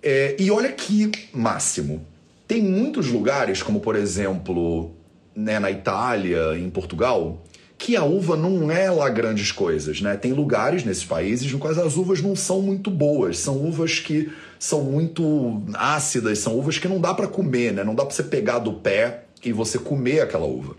É, 0.00 0.36
e 0.38 0.52
olha 0.52 0.70
que 0.70 1.10
máximo. 1.32 2.06
Tem 2.50 2.60
muitos 2.60 3.06
lugares, 3.06 3.62
como 3.62 3.78
por 3.78 3.94
exemplo 3.94 4.90
né, 5.36 5.60
na 5.60 5.70
Itália, 5.70 6.58
em 6.58 6.68
Portugal, 6.68 7.44
que 7.78 7.94
a 7.94 8.02
uva 8.02 8.36
não 8.36 8.72
é 8.72 8.90
lá 8.90 9.08
grandes 9.08 9.52
coisas, 9.52 10.00
né? 10.00 10.16
Tem 10.16 10.32
lugares 10.32 10.82
nesses 10.82 11.04
países 11.04 11.52
nos 11.52 11.60
quais 11.60 11.78
as 11.78 11.96
uvas 11.96 12.20
não 12.20 12.34
são 12.34 12.60
muito 12.60 12.90
boas, 12.90 13.38
são 13.38 13.56
uvas 13.56 14.00
que 14.00 14.32
são 14.58 14.82
muito 14.82 15.62
ácidas, 15.74 16.40
são 16.40 16.58
uvas 16.58 16.76
que 16.76 16.88
não 16.88 17.00
dá 17.00 17.14
para 17.14 17.28
comer, 17.28 17.72
né? 17.72 17.84
Não 17.84 17.94
dá 17.94 18.04
para 18.04 18.16
você 18.16 18.24
pegar 18.24 18.58
do 18.58 18.72
pé 18.72 19.26
e 19.44 19.52
você 19.52 19.78
comer 19.78 20.22
aquela 20.22 20.46
uva. 20.46 20.74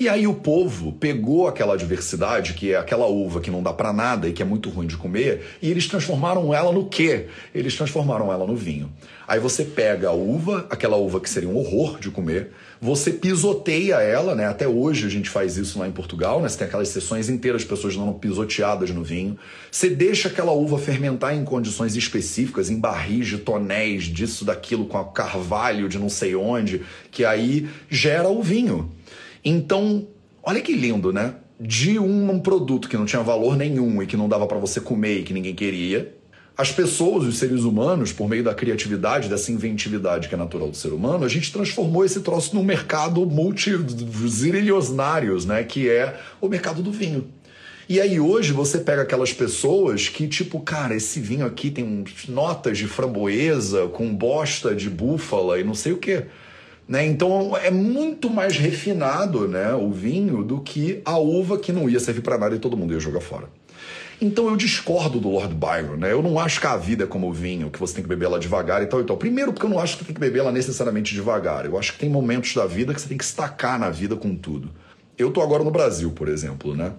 E 0.00 0.08
aí 0.08 0.28
o 0.28 0.34
povo 0.34 0.92
pegou 0.92 1.48
aquela 1.48 1.76
diversidade, 1.76 2.54
que 2.54 2.72
é 2.72 2.76
aquela 2.76 3.06
uva 3.06 3.40
que 3.40 3.50
não 3.50 3.60
dá 3.60 3.72
para 3.72 3.92
nada 3.92 4.28
e 4.28 4.32
que 4.32 4.40
é 4.40 4.44
muito 4.44 4.70
ruim 4.70 4.86
de 4.86 4.96
comer, 4.96 5.56
e 5.60 5.68
eles 5.68 5.88
transformaram 5.88 6.54
ela 6.54 6.70
no 6.70 6.86
quê? 6.86 7.26
Eles 7.52 7.74
transformaram 7.74 8.32
ela 8.32 8.46
no 8.46 8.54
vinho. 8.54 8.92
Aí 9.26 9.40
você 9.40 9.64
pega 9.64 10.10
a 10.10 10.12
uva, 10.12 10.68
aquela 10.70 10.96
uva 10.96 11.18
que 11.18 11.28
seria 11.28 11.48
um 11.48 11.56
horror 11.56 11.98
de 11.98 12.12
comer, 12.12 12.52
você 12.80 13.10
pisoteia 13.10 13.96
ela, 13.96 14.36
né? 14.36 14.46
Até 14.46 14.68
hoje 14.68 15.04
a 15.04 15.10
gente 15.10 15.28
faz 15.28 15.56
isso 15.56 15.80
lá 15.80 15.88
em 15.88 15.90
Portugal, 15.90 16.40
né? 16.40 16.48
Você 16.48 16.58
tem 16.58 16.68
aquelas 16.68 16.88
sessões 16.90 17.28
inteiras 17.28 17.62
de 17.62 17.66
pessoas 17.66 17.96
dando 17.96 18.12
pisoteadas 18.14 18.90
no 18.90 19.02
vinho. 19.02 19.36
Você 19.68 19.90
deixa 19.90 20.28
aquela 20.28 20.52
uva 20.52 20.78
fermentar 20.78 21.36
em 21.36 21.44
condições 21.44 21.96
específicas, 21.96 22.70
em 22.70 22.78
barris 22.78 23.26
de 23.26 23.38
tonéis, 23.38 24.04
disso, 24.04 24.44
daquilo, 24.44 24.86
com 24.86 25.02
carvalho 25.06 25.88
de 25.88 25.98
não 25.98 26.08
sei 26.08 26.36
onde, 26.36 26.82
que 27.10 27.24
aí 27.24 27.68
gera 27.90 28.28
o 28.28 28.40
vinho. 28.40 28.88
Então, 29.48 30.06
olha 30.42 30.60
que 30.60 30.74
lindo, 30.74 31.10
né? 31.10 31.36
De 31.58 31.98
um 31.98 32.38
produto 32.38 32.86
que 32.86 32.98
não 32.98 33.06
tinha 33.06 33.22
valor 33.22 33.56
nenhum 33.56 34.02
e 34.02 34.06
que 34.06 34.16
não 34.16 34.28
dava 34.28 34.46
para 34.46 34.58
você 34.58 34.78
comer 34.78 35.20
e 35.20 35.22
que 35.22 35.32
ninguém 35.32 35.54
queria, 35.54 36.14
as 36.54 36.70
pessoas, 36.70 37.24
os 37.24 37.38
seres 37.38 37.62
humanos, 37.62 38.12
por 38.12 38.28
meio 38.28 38.44
da 38.44 38.52
criatividade, 38.52 39.26
dessa 39.28 39.50
inventividade 39.50 40.28
que 40.28 40.34
é 40.34 40.36
natural 40.36 40.68
do 40.68 40.76
ser 40.76 40.92
humano, 40.92 41.24
a 41.24 41.28
gente 41.28 41.50
transformou 41.50 42.04
esse 42.04 42.20
troço 42.20 42.54
num 42.54 42.62
mercado 42.62 43.24
multizirilionários, 43.24 45.46
né? 45.46 45.64
Que 45.64 45.88
é 45.88 46.20
o 46.42 46.48
mercado 46.48 46.82
do 46.82 46.92
vinho. 46.92 47.28
E 47.88 48.02
aí 48.02 48.20
hoje 48.20 48.52
você 48.52 48.76
pega 48.78 49.00
aquelas 49.00 49.32
pessoas 49.32 50.10
que, 50.10 50.28
tipo, 50.28 50.60
cara, 50.60 50.94
esse 50.94 51.20
vinho 51.20 51.46
aqui 51.46 51.70
tem 51.70 52.04
notas 52.28 52.76
de 52.76 52.86
framboesa 52.86 53.86
com 53.86 54.14
bosta 54.14 54.74
de 54.74 54.90
búfala 54.90 55.58
e 55.58 55.64
não 55.64 55.74
sei 55.74 55.92
o 55.92 55.96
quê. 55.96 56.26
Né? 56.88 57.04
Então 57.06 57.54
é 57.56 57.70
muito 57.70 58.30
mais 58.30 58.56
refinado 58.56 59.46
né, 59.46 59.74
o 59.74 59.90
vinho 59.92 60.42
do 60.42 60.60
que 60.60 61.02
a 61.04 61.18
uva 61.18 61.58
que 61.58 61.70
não 61.70 61.88
ia 61.88 62.00
servir 62.00 62.22
para 62.22 62.38
nada 62.38 62.56
e 62.56 62.58
todo 62.58 62.78
mundo 62.78 62.94
ia 62.94 63.00
jogar 63.00 63.20
fora. 63.20 63.46
Então 64.20 64.48
eu 64.48 64.56
discordo 64.56 65.20
do 65.20 65.28
Lord 65.28 65.54
Byron, 65.54 65.96
né? 65.96 66.10
Eu 66.10 66.20
não 66.22 66.40
acho 66.40 66.60
que 66.60 66.66
a 66.66 66.76
vida 66.76 67.04
é 67.04 67.06
como 67.06 67.28
o 67.28 67.32
vinho, 67.32 67.70
que 67.70 67.78
você 67.78 67.94
tem 67.94 68.02
que 68.02 68.08
beber 68.08 68.24
ela 68.24 68.40
devagar 68.40 68.82
e 68.82 68.86
tal 68.86 69.00
e 69.00 69.04
tal. 69.04 69.16
Primeiro, 69.16 69.52
porque 69.52 69.64
eu 69.64 69.70
não 69.70 69.78
acho 69.78 69.96
que 69.96 70.04
tem 70.04 70.14
que 70.14 70.20
beber 70.20 70.40
ela 70.40 70.50
necessariamente 70.50 71.14
devagar. 71.14 71.64
Eu 71.64 71.78
acho 71.78 71.92
que 71.92 72.00
tem 72.00 72.10
momentos 72.10 72.52
da 72.52 72.66
vida 72.66 72.92
que 72.92 73.00
você 73.00 73.06
tem 73.06 73.16
que 73.16 73.22
estacar 73.22 73.78
na 73.78 73.90
vida 73.90 74.16
com 74.16 74.34
tudo. 74.34 74.70
Eu 75.16 75.30
tô 75.30 75.40
agora 75.40 75.62
no 75.62 75.70
Brasil, 75.70 76.10
por 76.10 76.26
exemplo, 76.26 76.74
né? 76.74 76.94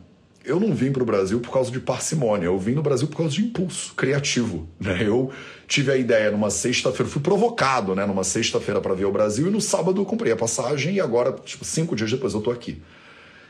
Eu 0.50 0.60
não 0.60 0.74
vim 0.74 0.92
para 0.92 1.04
o 1.04 1.06
Brasil 1.06 1.40
por 1.40 1.52
causa 1.52 1.70
de 1.70 1.80
parcimônia, 1.80 2.48
eu 2.48 2.58
vim 2.58 2.74
no 2.74 2.82
Brasil 2.82 3.08
por 3.08 3.18
causa 3.18 3.36
de 3.36 3.44
impulso 3.44 3.94
criativo. 3.94 4.68
Né? 4.80 5.04
Eu 5.06 5.32
tive 5.68 5.92
a 5.92 5.96
ideia 5.96 6.32
numa 6.32 6.50
sexta-feira, 6.50 7.10
fui 7.10 7.22
provocado 7.22 7.94
né, 7.94 8.04
numa 8.06 8.24
sexta-feira 8.24 8.82
para 8.82 8.96
ver 8.96 9.06
o 9.06 9.12
Brasil 9.12 9.48
e 9.48 9.52
no 9.52 9.62
sábado 9.62 10.02
eu 10.02 10.06
comprei 10.06 10.32
a 10.34 10.36
passagem 10.36 10.96
e 10.96 11.00
agora, 11.00 11.32
tipo, 11.34 11.64
cinco 11.64 11.96
dias 11.96 12.10
depois 12.10 12.34
eu 12.34 12.42
tô 12.42 12.50
aqui. 12.50 12.82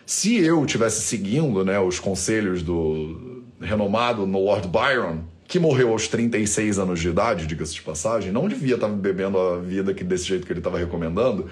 Se 0.06 0.38
eu 0.44 0.66
tivesse 0.66 1.02
seguindo 1.04 1.64
né, 1.64 1.80
os 1.80 2.00
conselhos 2.00 2.62
do 2.62 3.44
renomado 3.62 4.28
no 4.28 4.44
Lord 4.44 4.68
Byron, 4.68 5.20
que 5.48 5.58
morreu 5.58 5.90
aos 5.90 6.08
36 6.08 6.80
anos 6.80 7.00
de 7.00 7.08
idade, 7.08 7.48
diga-se 7.48 7.76
de 7.76 7.82
passagem, 7.82 8.32
não 8.32 8.48
devia 8.50 8.76
estar 8.76 8.90
bebendo 8.90 9.38
a 9.40 9.60
vida 9.60 9.94
que 9.94 10.04
desse 10.04 10.26
jeito 10.26 10.46
que 10.46 10.52
ele 10.52 10.60
estava 10.60 10.78
recomendando, 10.78 11.48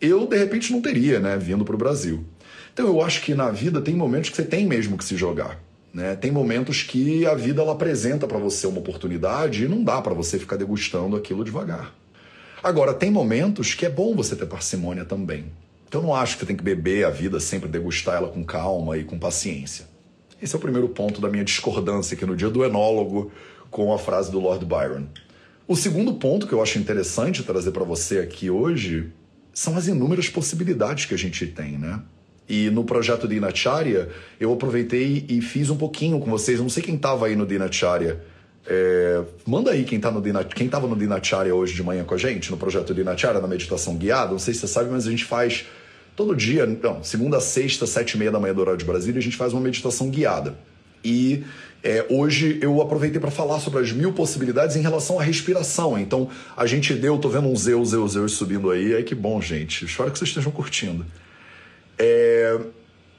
eu 0.00 0.26
de 0.26 0.36
repente 0.36 0.72
não 0.72 0.80
teria 0.80 1.20
né, 1.20 1.36
vindo 1.36 1.64
para 1.64 1.74
o 1.74 1.78
Brasil. 1.78 2.24
Então 2.78 2.86
eu 2.86 3.02
acho 3.02 3.22
que 3.22 3.34
na 3.34 3.50
vida 3.50 3.80
tem 3.80 3.96
momentos 3.96 4.30
que 4.30 4.36
você 4.36 4.44
tem 4.44 4.64
mesmo 4.64 4.96
que 4.96 5.04
se 5.04 5.16
jogar. 5.16 5.60
Né? 5.92 6.14
Tem 6.14 6.30
momentos 6.30 6.80
que 6.80 7.26
a 7.26 7.34
vida 7.34 7.60
ela 7.60 7.72
apresenta 7.72 8.24
para 8.24 8.38
você 8.38 8.68
uma 8.68 8.78
oportunidade 8.78 9.64
e 9.64 9.68
não 9.68 9.82
dá 9.82 10.00
para 10.00 10.14
você 10.14 10.38
ficar 10.38 10.54
degustando 10.54 11.16
aquilo 11.16 11.42
devagar. 11.42 11.92
Agora, 12.62 12.94
tem 12.94 13.10
momentos 13.10 13.74
que 13.74 13.84
é 13.84 13.90
bom 13.90 14.14
você 14.14 14.36
ter 14.36 14.46
parcimônia 14.46 15.04
também. 15.04 15.46
Então 15.88 16.02
eu 16.02 16.06
não 16.06 16.14
acho 16.14 16.34
que 16.34 16.40
você 16.42 16.46
tem 16.46 16.56
que 16.56 16.62
beber 16.62 17.04
a 17.04 17.10
vida 17.10 17.40
sempre, 17.40 17.68
degustar 17.68 18.14
ela 18.14 18.28
com 18.28 18.44
calma 18.44 18.96
e 18.96 19.02
com 19.02 19.18
paciência. 19.18 19.86
Esse 20.40 20.54
é 20.54 20.58
o 20.58 20.62
primeiro 20.62 20.88
ponto 20.88 21.20
da 21.20 21.28
minha 21.28 21.42
discordância 21.42 22.14
aqui 22.14 22.24
no 22.24 22.36
dia 22.36 22.48
do 22.48 22.64
enólogo 22.64 23.32
com 23.72 23.92
a 23.92 23.98
frase 23.98 24.30
do 24.30 24.38
Lord 24.38 24.64
Byron. 24.64 25.06
O 25.66 25.74
segundo 25.74 26.14
ponto 26.14 26.46
que 26.46 26.52
eu 26.52 26.62
acho 26.62 26.78
interessante 26.78 27.42
trazer 27.42 27.72
para 27.72 27.82
você 27.82 28.20
aqui 28.20 28.48
hoje 28.48 29.12
são 29.52 29.76
as 29.76 29.88
inúmeras 29.88 30.28
possibilidades 30.28 31.06
que 31.06 31.14
a 31.14 31.18
gente 31.18 31.44
tem, 31.44 31.76
né? 31.76 32.00
E 32.48 32.70
no 32.70 32.82
projeto 32.84 33.28
Dinacharya, 33.28 34.08
eu 34.40 34.52
aproveitei 34.52 35.26
e 35.28 35.40
fiz 35.42 35.68
um 35.68 35.76
pouquinho 35.76 36.18
com 36.18 36.30
vocês. 36.30 36.58
Não 36.58 36.68
sei 36.68 36.82
quem 36.82 36.94
estava 36.94 37.26
aí 37.26 37.36
no 37.36 37.46
Dinacharya. 37.46 38.20
É, 38.66 39.22
manda 39.46 39.70
aí 39.70 39.84
quem, 39.84 39.98
tá 39.98 40.10
no 40.10 40.20
Dina, 40.20 40.44
quem 40.44 40.68
tava 40.68 40.86
no 40.86 40.96
Dinacharya 40.96 41.54
hoje 41.54 41.74
de 41.74 41.82
manhã 41.82 42.04
com 42.04 42.14
a 42.14 42.18
gente, 42.18 42.50
no 42.50 42.56
projeto 42.56 42.94
Dinacharya, 42.94 43.40
na 43.40 43.48
meditação 43.48 43.96
guiada. 43.96 44.32
Não 44.32 44.38
sei 44.38 44.54
se 44.54 44.60
você 44.60 44.68
sabe, 44.68 44.90
mas 44.90 45.06
a 45.06 45.10
gente 45.10 45.24
faz 45.24 45.66
todo 46.14 46.34
dia, 46.34 46.66
não, 46.66 47.02
segunda 47.02 47.40
sexta, 47.40 47.86
sete 47.86 48.12
e 48.12 48.18
meia 48.18 48.30
da 48.30 48.40
manhã 48.40 48.52
do 48.52 48.60
horário 48.60 48.78
de 48.78 48.84
Brasília, 48.84 49.18
a 49.18 49.22
gente 49.22 49.36
faz 49.36 49.52
uma 49.52 49.62
meditação 49.62 50.10
guiada. 50.10 50.58
E 51.04 51.44
é, 51.82 52.04
hoje 52.10 52.58
eu 52.60 52.82
aproveitei 52.82 53.20
para 53.20 53.30
falar 53.30 53.60
sobre 53.60 53.80
as 53.80 53.92
mil 53.92 54.12
possibilidades 54.12 54.74
em 54.74 54.80
relação 54.80 55.20
à 55.20 55.22
respiração. 55.22 55.98
Então 55.98 56.28
a 56.56 56.66
gente 56.66 56.92
deu, 56.92 57.16
tô 57.18 57.28
vendo 57.28 57.48
um 57.48 57.56
Zeus, 57.56 57.90
Zeus, 57.90 58.12
Zeus 58.12 58.32
subindo 58.32 58.70
aí. 58.70 58.94
Aí 58.96 59.04
que 59.04 59.14
bom, 59.14 59.40
gente. 59.40 59.84
Espero 59.84 60.10
que 60.10 60.18
vocês 60.18 60.30
estejam 60.30 60.50
curtindo. 60.50 61.06
É, 61.98 62.58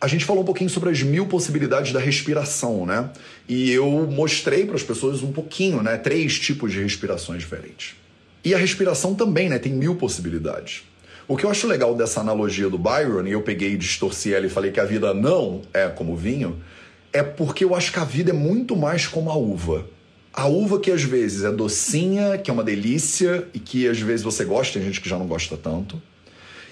a 0.01 0.07
gente 0.07 0.23
falou 0.23 0.43
um 0.43 0.45
pouquinho 0.45 0.69
sobre 0.69 0.89
as 0.89 1.01
mil 1.03 1.25
possibilidades 1.25 1.91
da 1.91 1.99
respiração, 1.99 2.85
né? 2.85 3.09
E 3.47 3.71
eu 3.71 4.07
mostrei 4.09 4.65
para 4.65 4.75
as 4.75 4.83
pessoas 4.83 5.21
um 5.21 5.31
pouquinho, 5.31 5.83
né? 5.83 5.97
Três 5.97 6.39
tipos 6.39 6.71
de 6.71 6.81
respirações 6.81 7.41
diferentes. 7.41 7.95
E 8.43 8.53
a 8.53 8.57
respiração 8.57 9.13
também, 9.13 9.49
né? 9.49 9.59
Tem 9.59 9.73
mil 9.73 9.95
possibilidades. 9.95 10.83
O 11.27 11.35
que 11.35 11.45
eu 11.45 11.49
acho 11.51 11.67
legal 11.67 11.93
dessa 11.93 12.21
analogia 12.21 12.69
do 12.69 12.77
Byron, 12.77 13.27
e 13.27 13.33
eu 13.33 13.41
peguei 13.41 13.73
e 13.73 13.77
distorci 13.77 14.33
ela 14.33 14.45
e 14.45 14.49
falei 14.49 14.71
que 14.71 14.79
a 14.79 14.85
vida 14.85 15.13
não 15.13 15.61
é 15.73 15.87
como 15.87 16.15
vinho, 16.15 16.59
é 17.11 17.21
porque 17.21 17.63
eu 17.63 17.75
acho 17.75 17.91
que 17.91 17.99
a 17.99 18.03
vida 18.03 18.31
é 18.31 18.33
muito 18.33 18.75
mais 18.75 19.05
como 19.05 19.29
a 19.29 19.35
uva. 19.35 19.85
A 20.33 20.47
uva 20.47 20.79
que 20.79 20.89
às 20.89 21.03
vezes 21.03 21.43
é 21.43 21.51
docinha, 21.51 22.37
que 22.37 22.49
é 22.49 22.53
uma 22.53 22.63
delícia 22.63 23.47
e 23.53 23.59
que 23.59 23.87
às 23.87 23.99
vezes 23.99 24.23
você 24.23 24.45
gosta, 24.45 24.79
tem 24.79 24.87
gente 24.87 25.01
que 25.01 25.09
já 25.09 25.19
não 25.19 25.27
gosta 25.27 25.57
tanto. 25.57 26.01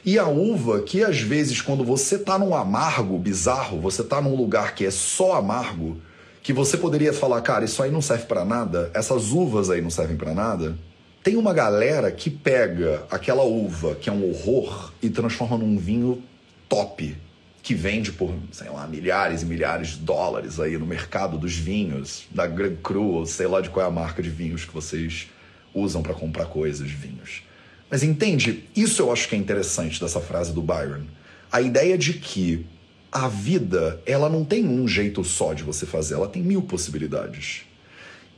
E 0.07 0.17
a 0.17 0.25
uva, 0.25 0.83
que 0.83 1.03
às 1.03 1.19
vezes, 1.19 1.61
quando 1.61 1.83
você 1.83 2.17
tá 2.17 2.39
num 2.39 2.55
amargo 2.55 3.17
bizarro, 3.17 3.81
você 3.81 4.01
tá 4.01 4.21
num 4.21 4.37
lugar 4.37 4.73
que 4.73 4.85
é 4.85 4.89
só 4.89 5.33
amargo, 5.33 5.97
que 6.41 6.53
você 6.53 6.77
poderia 6.77 7.11
falar, 7.11 7.41
cara, 7.41 7.65
isso 7.65 7.83
aí 7.83 7.91
não 7.91 8.01
serve 8.01 8.23
para 8.23 8.45
nada, 8.45 8.89
essas 8.93 9.33
uvas 9.33 9.69
aí 9.69 9.81
não 9.81 9.89
servem 9.89 10.15
para 10.15 10.33
nada. 10.33 10.77
Tem 11.21 11.35
uma 11.35 11.53
galera 11.53 12.09
que 12.09 12.29
pega 12.29 13.03
aquela 13.11 13.43
uva, 13.43 13.95
que 13.95 14.09
é 14.09 14.13
um 14.13 14.29
horror, 14.29 14.93
e 15.01 15.09
transforma 15.09 15.57
num 15.57 15.77
vinho 15.77 16.23
top, 16.69 17.13
que 17.61 17.73
vende 17.73 18.13
por, 18.13 18.33
sei 18.53 18.69
lá, 18.69 18.87
milhares 18.87 19.41
e 19.41 19.45
milhares 19.45 19.89
de 19.89 19.97
dólares 19.97 20.57
aí 20.57 20.77
no 20.77 20.85
mercado 20.85 21.37
dos 21.37 21.53
vinhos, 21.53 22.29
da 22.31 22.47
Grand 22.47 22.77
Cru, 22.77 23.25
sei 23.25 23.47
lá 23.47 23.59
de 23.59 23.69
qual 23.69 23.85
é 23.85 23.89
a 23.89 23.91
marca 23.91 24.23
de 24.23 24.29
vinhos 24.29 24.63
que 24.63 24.73
vocês 24.73 25.27
usam 25.73 26.01
para 26.01 26.13
comprar 26.13 26.45
coisas, 26.45 26.89
vinhos. 26.89 27.45
Mas 27.89 28.03
entende? 28.03 28.65
Isso 28.75 29.01
eu 29.01 29.11
acho 29.11 29.29
que 29.29 29.35
é 29.35 29.37
interessante 29.37 29.99
dessa 29.99 30.19
frase 30.19 30.53
do 30.53 30.61
Byron. 30.61 31.03
A 31.51 31.61
ideia 31.61 31.97
de 31.97 32.13
que 32.13 32.65
a 33.11 33.27
vida, 33.27 34.01
ela 34.05 34.29
não 34.29 34.43
tem 34.43 34.67
um 34.67 34.87
jeito 34.87 35.23
só 35.23 35.53
de 35.53 35.63
você 35.63 35.85
fazer, 35.85 36.15
ela 36.15 36.27
tem 36.27 36.43
mil 36.43 36.61
possibilidades. 36.61 37.61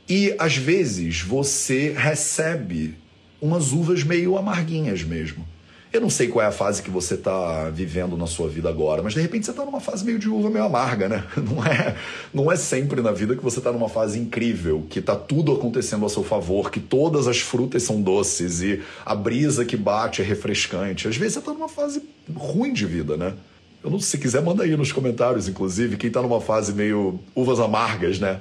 E 0.08 0.34
às 0.38 0.56
vezes 0.56 1.20
você 1.20 1.92
recebe 1.96 2.96
umas 3.40 3.72
uvas 3.72 4.02
meio 4.04 4.36
amarguinhas 4.36 5.02
mesmo. 5.02 5.46
Eu 5.92 6.00
não 6.00 6.08
sei 6.08 6.28
qual 6.28 6.44
é 6.44 6.48
a 6.48 6.52
fase 6.52 6.82
que 6.82 6.90
você 6.90 7.14
está 7.14 7.68
vivendo 7.68 8.16
na 8.16 8.26
sua 8.26 8.48
vida 8.48 8.68
agora, 8.68 9.02
mas 9.02 9.12
de 9.12 9.20
repente 9.20 9.44
você 9.44 9.50
está 9.50 9.64
numa 9.64 9.80
fase 9.80 10.04
meio 10.04 10.20
de 10.20 10.28
uva 10.28 10.48
meio 10.48 10.64
amarga, 10.64 11.08
né? 11.08 11.24
Não 11.36 11.64
é, 11.64 11.96
não 12.32 12.52
é 12.52 12.56
sempre 12.56 13.00
na 13.00 13.10
vida 13.10 13.34
que 13.34 13.42
você 13.42 13.58
está 13.58 13.72
numa 13.72 13.88
fase 13.88 14.18
incrível, 14.18 14.86
que 14.88 15.00
está 15.00 15.16
tudo 15.16 15.52
acontecendo 15.52 16.06
a 16.06 16.08
seu 16.08 16.22
favor, 16.22 16.70
que 16.70 16.78
todas 16.78 17.26
as 17.26 17.40
frutas 17.40 17.82
são 17.82 18.00
doces 18.00 18.62
e 18.62 18.82
a 19.04 19.14
brisa 19.14 19.64
que 19.64 19.76
bate 19.76 20.22
é 20.22 20.24
refrescante. 20.24 21.08
Às 21.08 21.16
vezes 21.16 21.34
você 21.34 21.38
está 21.40 21.52
numa 21.52 21.68
fase 21.68 22.02
ruim 22.32 22.72
de 22.72 22.86
vida, 22.86 23.16
né? 23.16 23.34
Eu 23.82 23.90
não 23.90 23.98
sei, 23.98 24.10
se 24.10 24.18
quiser, 24.18 24.42
manda 24.42 24.62
aí 24.62 24.76
nos 24.76 24.92
comentários, 24.92 25.48
inclusive, 25.48 25.96
quem 25.96 26.10
tá 26.10 26.20
numa 26.20 26.40
fase 26.40 26.74
meio 26.74 27.18
uvas 27.34 27.58
amargas, 27.58 28.18
né? 28.18 28.40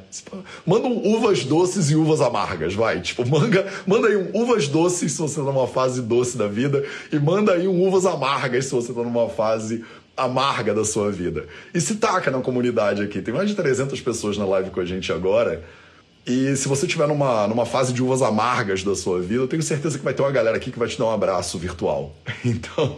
Manda 0.65 0.87
um 0.87 1.15
uvas 1.15 1.45
doces 1.45 1.89
e 1.89 1.95
uvas 1.95 2.19
amargas, 2.19 2.73
vai. 2.73 2.99
Tipo, 2.99 3.25
manga, 3.25 3.65
manda 3.87 4.09
aí 4.09 4.17
um 4.17 4.31
uvas 4.33 4.67
doces 4.67 5.13
se 5.13 5.17
você 5.17 5.35
tá 5.37 5.43
numa 5.43 5.67
fase 5.67 6.01
doce 6.01 6.37
da 6.37 6.47
vida 6.47 6.85
e 7.11 7.17
manda 7.17 7.53
aí 7.53 7.69
um 7.69 7.87
uvas 7.87 8.05
amargas 8.05 8.65
se 8.65 8.71
você 8.71 8.91
tá 8.91 9.01
numa 9.01 9.29
fase 9.29 9.85
amarga 10.17 10.73
da 10.73 10.83
sua 10.83 11.09
vida. 11.09 11.47
E 11.73 11.79
se 11.79 11.95
taca 11.95 12.29
na 12.29 12.41
comunidade 12.41 13.01
aqui. 13.01 13.21
Tem 13.21 13.33
mais 13.33 13.47
de 13.47 13.55
300 13.55 14.01
pessoas 14.01 14.37
na 14.37 14.45
live 14.45 14.71
com 14.71 14.81
a 14.81 14.85
gente 14.85 15.09
agora. 15.13 15.63
E 16.27 16.53
se 16.57 16.67
você 16.67 16.85
estiver 16.85 17.07
numa, 17.07 17.47
numa 17.47 17.65
fase 17.65 17.93
de 17.93 18.03
uvas 18.03 18.21
amargas 18.21 18.83
da 18.83 18.93
sua 18.93 19.21
vida, 19.21 19.43
eu 19.43 19.47
tenho 19.47 19.63
certeza 19.63 19.97
que 19.97 20.03
vai 20.03 20.13
ter 20.13 20.21
uma 20.21 20.31
galera 20.31 20.57
aqui 20.57 20.69
que 20.69 20.77
vai 20.77 20.89
te 20.89 20.99
dar 20.99 21.05
um 21.05 21.11
abraço 21.11 21.57
virtual. 21.57 22.13
Então... 22.43 22.97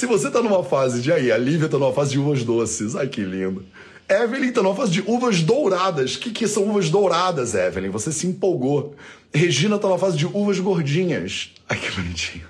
Se 0.00 0.06
você 0.06 0.30
tá 0.30 0.40
numa 0.40 0.64
fase 0.64 1.02
de 1.02 1.12
aí, 1.12 1.30
a 1.30 1.36
Lívia 1.36 1.68
tá 1.68 1.76
numa 1.76 1.92
fase 1.92 2.12
de 2.12 2.18
uvas 2.18 2.42
doces, 2.42 2.96
ai 2.96 3.06
que 3.06 3.20
lindo. 3.20 3.66
Evelyn 4.08 4.50
tá 4.50 4.62
numa 4.62 4.74
fase 4.74 4.92
de 4.92 5.02
uvas 5.02 5.42
douradas. 5.42 6.14
O 6.14 6.20
que, 6.20 6.30
que 6.30 6.48
são 6.48 6.66
uvas 6.70 6.88
douradas, 6.88 7.54
Evelyn? 7.54 7.90
Você 7.90 8.10
se 8.10 8.26
empolgou. 8.26 8.94
Regina 9.30 9.78
tá 9.78 9.88
numa 9.88 9.98
fase 9.98 10.16
de 10.16 10.24
uvas 10.24 10.58
gordinhas. 10.58 11.52
Ai 11.68 11.76
que 11.76 11.90
bonitinho. 11.90 12.46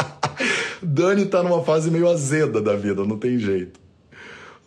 Dani 0.80 1.26
tá 1.26 1.42
numa 1.42 1.62
fase 1.62 1.90
meio 1.90 2.08
azeda 2.08 2.58
da 2.58 2.74
vida, 2.74 3.04
não 3.04 3.18
tem 3.18 3.38
jeito. 3.38 3.78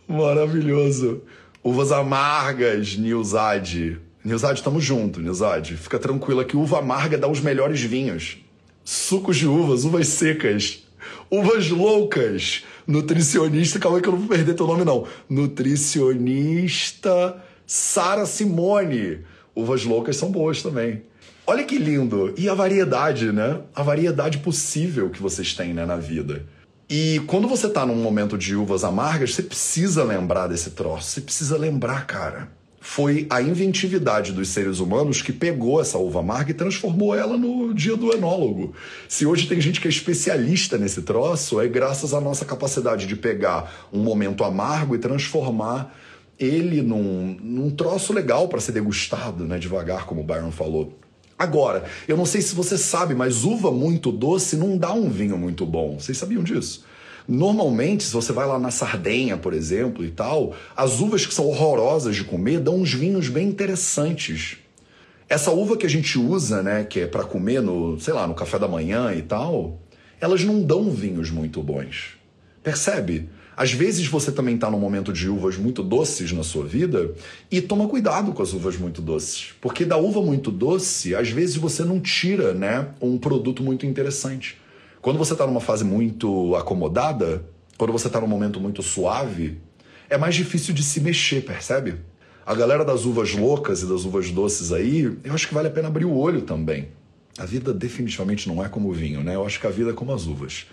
Maravilhoso. 0.07 1.23
Uvas 1.63 1.91
amargas, 1.91 2.97
Nilzade. 2.97 3.97
Nilzade, 4.23 4.61
tamo 4.61 4.79
junto, 4.79 5.19
Nilzade. 5.19 5.75
Fica 5.75 5.97
tranquila 5.97 6.45
que 6.45 6.55
uva 6.55 6.77
amarga 6.77 7.17
dá 7.17 7.27
os 7.27 7.41
melhores 7.41 7.81
vinhos. 7.81 8.37
Sucos 8.85 9.37
de 9.37 9.47
uvas, 9.47 9.85
uvas 9.85 10.07
secas. 10.07 10.83
Uvas 11.31 11.69
loucas. 11.69 12.65
Nutricionista, 12.85 13.79
calma 13.79 13.97
aí 13.97 14.03
que 14.03 14.09
eu 14.09 14.11
não 14.11 14.19
vou 14.19 14.27
perder 14.27 14.53
teu 14.53 14.67
nome, 14.67 14.83
não. 14.83 15.07
Nutricionista 15.29 17.41
Sara 17.65 18.25
Simone. 18.25 19.19
Uvas 19.55 19.85
loucas 19.85 20.17
são 20.17 20.29
boas 20.29 20.61
também. 20.61 21.03
Olha 21.47 21.63
que 21.63 21.77
lindo. 21.77 22.33
E 22.37 22.49
a 22.49 22.53
variedade, 22.53 23.31
né? 23.31 23.61
A 23.73 23.81
variedade 23.81 24.39
possível 24.39 25.09
que 25.09 25.21
vocês 25.21 25.53
têm 25.53 25.73
né, 25.73 25.85
na 25.85 25.95
vida. 25.95 26.45
E 26.89 27.21
quando 27.27 27.47
você 27.47 27.69
tá 27.69 27.85
num 27.85 27.95
momento 27.95 28.37
de 28.37 28.53
uvas 28.53 28.83
amargas, 28.83 29.33
você 29.33 29.41
precisa 29.41 30.03
lembrar 30.03 30.47
desse 30.47 30.71
troço. 30.71 31.11
Você 31.11 31.21
precisa 31.21 31.57
lembrar, 31.57 32.05
cara 32.05 32.60
foi 32.83 33.27
a 33.29 33.39
inventividade 33.39 34.33
dos 34.33 34.49
seres 34.49 34.79
humanos 34.79 35.21
que 35.21 35.31
pegou 35.31 35.79
essa 35.79 35.99
uva 35.99 36.19
amarga 36.19 36.49
e 36.49 36.55
transformou 36.55 37.15
ela 37.15 37.37
no 37.37 37.75
dia 37.75 37.95
do 37.95 38.11
enólogo. 38.11 38.73
Se 39.07 39.23
hoje 39.23 39.45
tem 39.45 39.61
gente 39.61 39.79
que 39.79 39.87
é 39.87 39.89
especialista 39.89 40.79
nesse 40.79 41.03
troço, 41.03 41.61
é 41.61 41.67
graças 41.67 42.11
à 42.11 42.19
nossa 42.19 42.43
capacidade 42.43 43.05
de 43.05 43.15
pegar 43.15 43.87
um 43.93 43.99
momento 43.99 44.43
amargo 44.43 44.95
e 44.95 44.97
transformar 44.97 45.95
ele 46.39 46.81
num, 46.81 47.37
num 47.39 47.69
troço 47.69 48.11
legal 48.11 48.47
para 48.47 48.59
ser 48.59 48.71
degustado, 48.71 49.45
né, 49.45 49.59
devagar, 49.59 50.07
como 50.07 50.21
o 50.21 50.23
Byron 50.23 50.51
falou. 50.51 50.97
Agora, 51.37 51.85
eu 52.07 52.17
não 52.17 52.25
sei 52.25 52.41
se 52.41 52.55
você 52.55 52.79
sabe, 52.79 53.13
mas 53.13 53.43
uva 53.43 53.71
muito 53.71 54.11
doce 54.11 54.57
não 54.57 54.75
dá 54.75 54.91
um 54.91 55.07
vinho 55.07 55.37
muito 55.37 55.67
bom. 55.67 55.99
Vocês 55.99 56.17
sabiam 56.17 56.43
disso? 56.43 56.83
Normalmente, 57.31 58.03
se 58.03 58.11
você 58.11 58.33
vai 58.33 58.45
lá 58.45 58.59
na 58.59 58.71
Sardenha, 58.71 59.37
por 59.37 59.53
exemplo, 59.53 60.03
e 60.03 60.11
tal, 60.11 60.53
as 60.75 60.99
uvas 60.99 61.25
que 61.25 61.33
são 61.33 61.47
horrorosas 61.47 62.13
de 62.13 62.25
comer 62.25 62.59
dão 62.59 62.75
uns 62.75 62.93
vinhos 62.93 63.29
bem 63.29 63.47
interessantes. 63.47 64.57
Essa 65.29 65.49
uva 65.49 65.77
que 65.77 65.85
a 65.85 65.89
gente 65.89 66.19
usa, 66.19 66.61
né, 66.61 66.83
que 66.83 66.99
é 66.99 67.07
para 67.07 67.23
comer 67.23 67.61
no, 67.61 67.97
sei 68.01 68.13
lá, 68.13 68.27
no 68.27 68.33
café 68.33 68.59
da 68.59 68.67
manhã 68.67 69.13
e 69.15 69.21
tal, 69.21 69.79
elas 70.19 70.43
não 70.43 70.61
dão 70.61 70.91
vinhos 70.91 71.31
muito 71.31 71.63
bons. 71.63 72.17
Percebe? 72.61 73.29
Às 73.55 73.71
vezes 73.71 74.07
você 74.07 74.29
também 74.29 74.55
está 74.55 74.69
num 74.69 74.79
momento 74.79 75.13
de 75.13 75.29
uvas 75.29 75.55
muito 75.55 75.81
doces 75.81 76.33
na 76.33 76.43
sua 76.43 76.65
vida 76.65 77.13
e 77.49 77.61
toma 77.61 77.87
cuidado 77.87 78.33
com 78.33 78.43
as 78.43 78.51
uvas 78.51 78.75
muito 78.75 79.01
doces, 79.01 79.53
porque 79.61 79.85
da 79.85 79.95
uva 79.95 80.21
muito 80.21 80.51
doce, 80.51 81.15
às 81.15 81.29
vezes 81.29 81.55
você 81.55 81.85
não 81.85 81.97
tira, 82.01 82.53
né, 82.53 82.89
um 82.99 83.17
produto 83.17 83.63
muito 83.63 83.85
interessante. 83.85 84.60
Quando 85.01 85.17
você 85.17 85.33
está 85.33 85.47
numa 85.47 85.59
fase 85.59 85.83
muito 85.83 86.55
acomodada, 86.55 87.43
quando 87.75 87.91
você 87.91 88.05
está 88.05 88.21
num 88.21 88.27
momento 88.27 88.59
muito 88.59 88.83
suave, 88.83 89.57
é 90.07 90.15
mais 90.15 90.35
difícil 90.35 90.75
de 90.75 90.83
se 90.83 91.01
mexer, 91.01 91.41
percebe? 91.41 91.95
A 92.45 92.53
galera 92.53 92.85
das 92.85 93.03
uvas 93.03 93.33
loucas 93.33 93.81
e 93.81 93.87
das 93.87 94.05
uvas 94.05 94.29
doces 94.29 94.71
aí, 94.71 95.17
eu 95.23 95.33
acho 95.33 95.47
que 95.47 95.55
vale 95.55 95.69
a 95.69 95.71
pena 95.71 95.87
abrir 95.87 96.05
o 96.05 96.15
olho 96.15 96.43
também. 96.43 96.89
A 97.39 97.45
vida 97.45 97.73
definitivamente 97.73 98.47
não 98.47 98.63
é 98.63 98.69
como 98.69 98.89
o 98.89 98.93
vinho, 98.93 99.23
né? 99.23 99.33
Eu 99.33 99.43
acho 99.43 99.59
que 99.59 99.65
a 99.65 99.71
vida 99.71 99.89
é 99.89 99.93
como 99.93 100.13
as 100.13 100.27
uvas. 100.27 100.67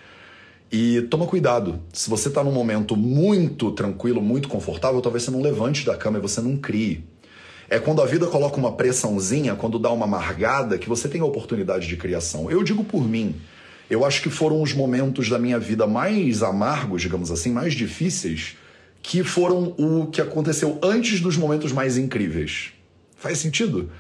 E 0.70 1.00
toma 1.02 1.26
cuidado. 1.26 1.80
Se 1.90 2.10
você 2.10 2.28
está 2.28 2.44
num 2.44 2.52
momento 2.52 2.94
muito 2.94 3.70
tranquilo, 3.72 4.20
muito 4.20 4.46
confortável, 4.46 5.00
talvez 5.00 5.22
você 5.22 5.30
não 5.30 5.40
levante 5.40 5.86
da 5.86 5.96
cama 5.96 6.18
e 6.18 6.20
você 6.20 6.42
não 6.42 6.54
crie. 6.54 7.02
É 7.70 7.78
quando 7.78 8.02
a 8.02 8.06
vida 8.06 8.26
coloca 8.26 8.58
uma 8.58 8.72
pressãozinha, 8.72 9.54
quando 9.54 9.78
dá 9.78 9.90
uma 9.90 10.04
amargada, 10.04 10.76
que 10.76 10.88
você 10.88 11.08
tem 11.08 11.22
a 11.22 11.24
oportunidade 11.24 11.86
de 11.86 11.96
criação. 11.96 12.50
Eu 12.50 12.62
digo 12.62 12.84
por 12.84 13.08
mim. 13.08 13.34
Eu 13.90 14.04
acho 14.04 14.22
que 14.22 14.28
foram 14.28 14.60
os 14.60 14.72
momentos 14.74 15.28
da 15.28 15.38
minha 15.38 15.58
vida 15.58 15.86
mais 15.86 16.42
amargos, 16.42 17.00
digamos 17.00 17.30
assim, 17.30 17.50
mais 17.50 17.74
difíceis, 17.74 18.56
que 19.02 19.24
foram 19.24 19.74
o 19.78 20.06
que 20.06 20.20
aconteceu 20.20 20.78
antes 20.82 21.20
dos 21.20 21.36
momentos 21.36 21.72
mais 21.72 21.96
incríveis. 21.96 22.72
Faz 23.16 23.38
sentido? 23.38 23.90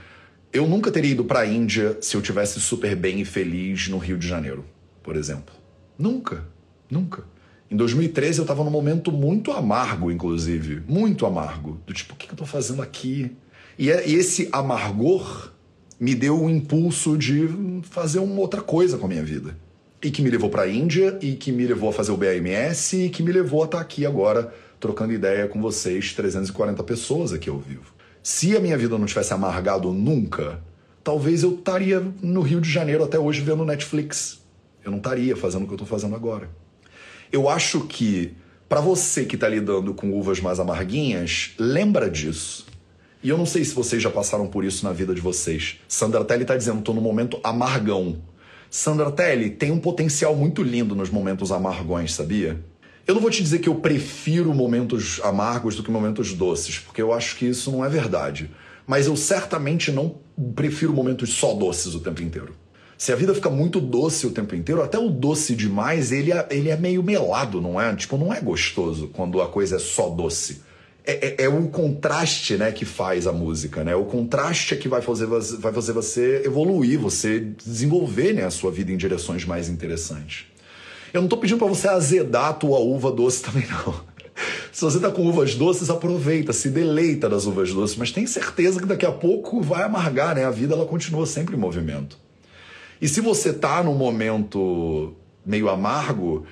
Eu 0.52 0.66
nunca 0.66 0.90
teria 0.90 1.12
ido 1.12 1.24
para 1.24 1.40
a 1.40 1.46
Índia 1.46 1.98
se 2.00 2.16
eu 2.16 2.22
tivesse 2.22 2.60
super 2.60 2.94
bem 2.94 3.20
e 3.20 3.24
feliz 3.24 3.88
no 3.88 3.98
Rio 3.98 4.18
de 4.18 4.28
Janeiro, 4.28 4.64
por 5.02 5.16
exemplo. 5.16 5.54
Nunca. 5.98 6.44
Nunca. 6.90 7.24
Em 7.70 7.76
2013 7.76 8.38
eu 8.38 8.42
estava 8.42 8.64
num 8.64 8.70
momento 8.70 9.12
muito 9.12 9.52
amargo, 9.52 10.10
inclusive. 10.10 10.82
Muito 10.86 11.26
amargo. 11.26 11.80
Do 11.86 11.92
tipo, 11.92 12.14
o 12.14 12.16
que 12.16 12.28
eu 12.28 12.32
estou 12.32 12.46
fazendo 12.46 12.80
aqui? 12.80 13.36
E, 13.78 13.90
é, 13.90 14.08
e 14.08 14.14
esse 14.14 14.48
amargor 14.52 15.52
me 16.00 16.14
deu 16.14 16.42
o 16.42 16.48
impulso 16.48 17.16
de 17.16 17.48
fazer 17.82 18.20
uma 18.20 18.40
outra 18.40 18.62
coisa 18.62 18.96
com 18.96 19.06
a 19.06 19.08
minha 19.08 19.22
vida. 19.22 19.56
E 20.02 20.10
que 20.10 20.22
me 20.22 20.30
levou 20.30 20.48
para 20.48 20.62
a 20.62 20.68
Índia, 20.68 21.18
e 21.20 21.34
que 21.34 21.50
me 21.50 21.66
levou 21.66 21.90
a 21.90 21.92
fazer 21.92 22.12
o 22.12 22.16
BAMS, 22.16 22.92
e 22.92 23.08
que 23.08 23.22
me 23.22 23.32
levou 23.32 23.62
a 23.62 23.64
estar 23.64 23.78
tá 23.78 23.82
aqui 23.82 24.06
agora, 24.06 24.52
trocando 24.78 25.12
ideia 25.12 25.48
com 25.48 25.60
vocês, 25.60 26.12
340 26.12 26.82
pessoas 26.84 27.32
aqui 27.32 27.50
ao 27.50 27.58
vivo. 27.58 27.92
Se 28.22 28.56
a 28.56 28.60
minha 28.60 28.76
vida 28.76 28.96
não 28.98 29.06
tivesse 29.06 29.32
amargado 29.32 29.92
nunca, 29.92 30.62
talvez 31.02 31.42
eu 31.42 31.54
estaria 31.54 32.00
no 32.22 32.42
Rio 32.42 32.60
de 32.60 32.70
Janeiro 32.70 33.02
até 33.02 33.18
hoje 33.18 33.40
vendo 33.40 33.64
Netflix. 33.64 34.40
Eu 34.84 34.90
não 34.90 34.98
estaria 34.98 35.36
fazendo 35.36 35.62
o 35.62 35.66
que 35.66 35.72
eu 35.72 35.76
estou 35.76 35.88
fazendo 35.88 36.14
agora. 36.14 36.48
Eu 37.32 37.48
acho 37.48 37.80
que 37.86 38.34
para 38.68 38.80
você 38.80 39.24
que 39.24 39.34
está 39.34 39.48
lidando 39.48 39.94
com 39.94 40.12
uvas 40.12 40.40
mais 40.40 40.60
amarguinhas, 40.60 41.54
lembra 41.58 42.10
disso. 42.10 42.66
E 43.22 43.28
eu 43.30 43.38
não 43.38 43.46
sei 43.46 43.64
se 43.64 43.74
vocês 43.74 44.02
já 44.02 44.10
passaram 44.10 44.46
por 44.46 44.64
isso 44.64 44.84
na 44.84 44.92
vida 44.92 45.14
de 45.14 45.20
vocês. 45.20 45.80
Sandra 45.88 46.24
Telly 46.24 46.42
está 46.42 46.56
dizendo, 46.56 46.78
estou 46.80 46.94
no 46.94 47.00
momento 47.00 47.40
amargão. 47.42 48.18
Sandra 48.70 49.10
Telly 49.10 49.50
tem 49.50 49.70
um 49.70 49.78
potencial 49.78 50.36
muito 50.36 50.62
lindo 50.62 50.94
nos 50.94 51.08
momentos 51.08 51.50
amargões, 51.50 52.12
sabia? 52.12 52.62
Eu 53.06 53.14
não 53.14 53.22
vou 53.22 53.30
te 53.30 53.42
dizer 53.42 53.60
que 53.60 53.68
eu 53.68 53.76
prefiro 53.76 54.54
momentos 54.54 55.18
amargos 55.24 55.74
do 55.74 55.82
que 55.82 55.90
momentos 55.90 56.34
doces, 56.34 56.78
porque 56.78 57.00
eu 57.00 57.12
acho 57.12 57.36
que 57.36 57.46
isso 57.46 57.72
não 57.72 57.82
é 57.82 57.88
verdade. 57.88 58.50
Mas 58.86 59.06
eu 59.06 59.16
certamente 59.16 59.90
não 59.90 60.16
prefiro 60.54 60.92
momentos 60.92 61.30
só 61.32 61.54
doces 61.54 61.94
o 61.94 62.00
tempo 62.00 62.22
inteiro. 62.22 62.54
Se 62.98 63.10
a 63.12 63.16
vida 63.16 63.34
fica 63.34 63.48
muito 63.48 63.80
doce 63.80 64.26
o 64.26 64.30
tempo 64.30 64.54
inteiro, 64.54 64.82
até 64.82 64.98
o 64.98 65.08
doce 65.08 65.54
demais, 65.54 66.12
ele 66.12 66.32
é, 66.32 66.46
ele 66.50 66.68
é 66.68 66.76
meio 66.76 67.02
melado, 67.02 67.62
não 67.62 67.80
é? 67.80 67.94
Tipo, 67.94 68.18
não 68.18 68.34
é 68.34 68.40
gostoso 68.40 69.08
quando 69.08 69.40
a 69.40 69.48
coisa 69.48 69.76
é 69.76 69.78
só 69.78 70.10
doce. 70.10 70.62
É, 71.10 71.42
é, 71.42 71.44
é 71.44 71.48
o 71.48 71.68
contraste, 71.68 72.58
né, 72.58 72.70
que 72.70 72.84
faz 72.84 73.26
a 73.26 73.32
música, 73.32 73.82
né? 73.82 73.96
O 73.96 74.04
contraste 74.04 74.74
é 74.74 74.76
que 74.76 74.90
vai 74.90 75.00
fazer, 75.00 75.24
vai 75.24 75.72
fazer 75.72 75.94
você 75.94 76.42
evoluir, 76.44 76.98
você 76.98 77.40
desenvolver, 77.40 78.34
né, 78.34 78.44
a 78.44 78.50
sua 78.50 78.70
vida 78.70 78.92
em 78.92 78.96
direções 78.98 79.46
mais 79.46 79.70
interessantes. 79.70 80.44
Eu 81.10 81.22
não 81.22 81.28
tô 81.28 81.38
pedindo 81.38 81.56
para 81.56 81.66
você 81.66 81.88
azedar 81.88 82.50
a 82.50 82.52
tua 82.52 82.78
uva 82.80 83.10
doce 83.10 83.40
também, 83.42 83.64
não. 83.66 83.94
Se 84.70 84.84
você 84.84 85.00
tá 85.00 85.10
com 85.10 85.26
uvas 85.26 85.54
doces, 85.54 85.88
aproveita, 85.88 86.52
se 86.52 86.68
deleita 86.68 87.26
das 87.26 87.46
uvas 87.46 87.72
doces, 87.72 87.96
mas 87.96 88.12
tem 88.12 88.26
certeza 88.26 88.78
que 88.78 88.86
daqui 88.86 89.06
a 89.06 89.10
pouco 89.10 89.62
vai 89.62 89.84
amargar, 89.84 90.34
né? 90.34 90.44
A 90.44 90.50
vida 90.50 90.74
ela 90.74 90.84
continua 90.84 91.24
sempre 91.24 91.56
em 91.56 91.58
movimento. 91.58 92.18
E 93.00 93.08
se 93.08 93.22
você 93.22 93.50
tá 93.50 93.82
num 93.82 93.94
momento 93.94 95.14
meio 95.44 95.70
amargo, 95.70 96.44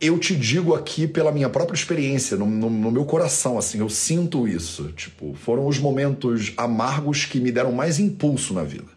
eu 0.00 0.18
te 0.18 0.36
digo 0.36 0.74
aqui 0.74 1.06
pela 1.06 1.32
minha 1.32 1.48
própria 1.48 1.76
experiência, 1.76 2.36
no, 2.36 2.46
no, 2.46 2.68
no, 2.68 2.90
meu 2.90 3.04
coração, 3.04 3.58
assim, 3.58 3.78
eu 3.80 3.88
sinto 3.88 4.46
isso. 4.46 4.92
Tipo, 4.92 5.34
foram 5.34 5.66
os 5.66 5.78
momentos 5.78 6.52
amargos 6.56 7.24
que 7.24 7.40
me 7.40 7.50
deram 7.50 7.72
mais 7.72 7.98
impulso 7.98 8.52
na 8.52 8.62
vida. 8.62 8.96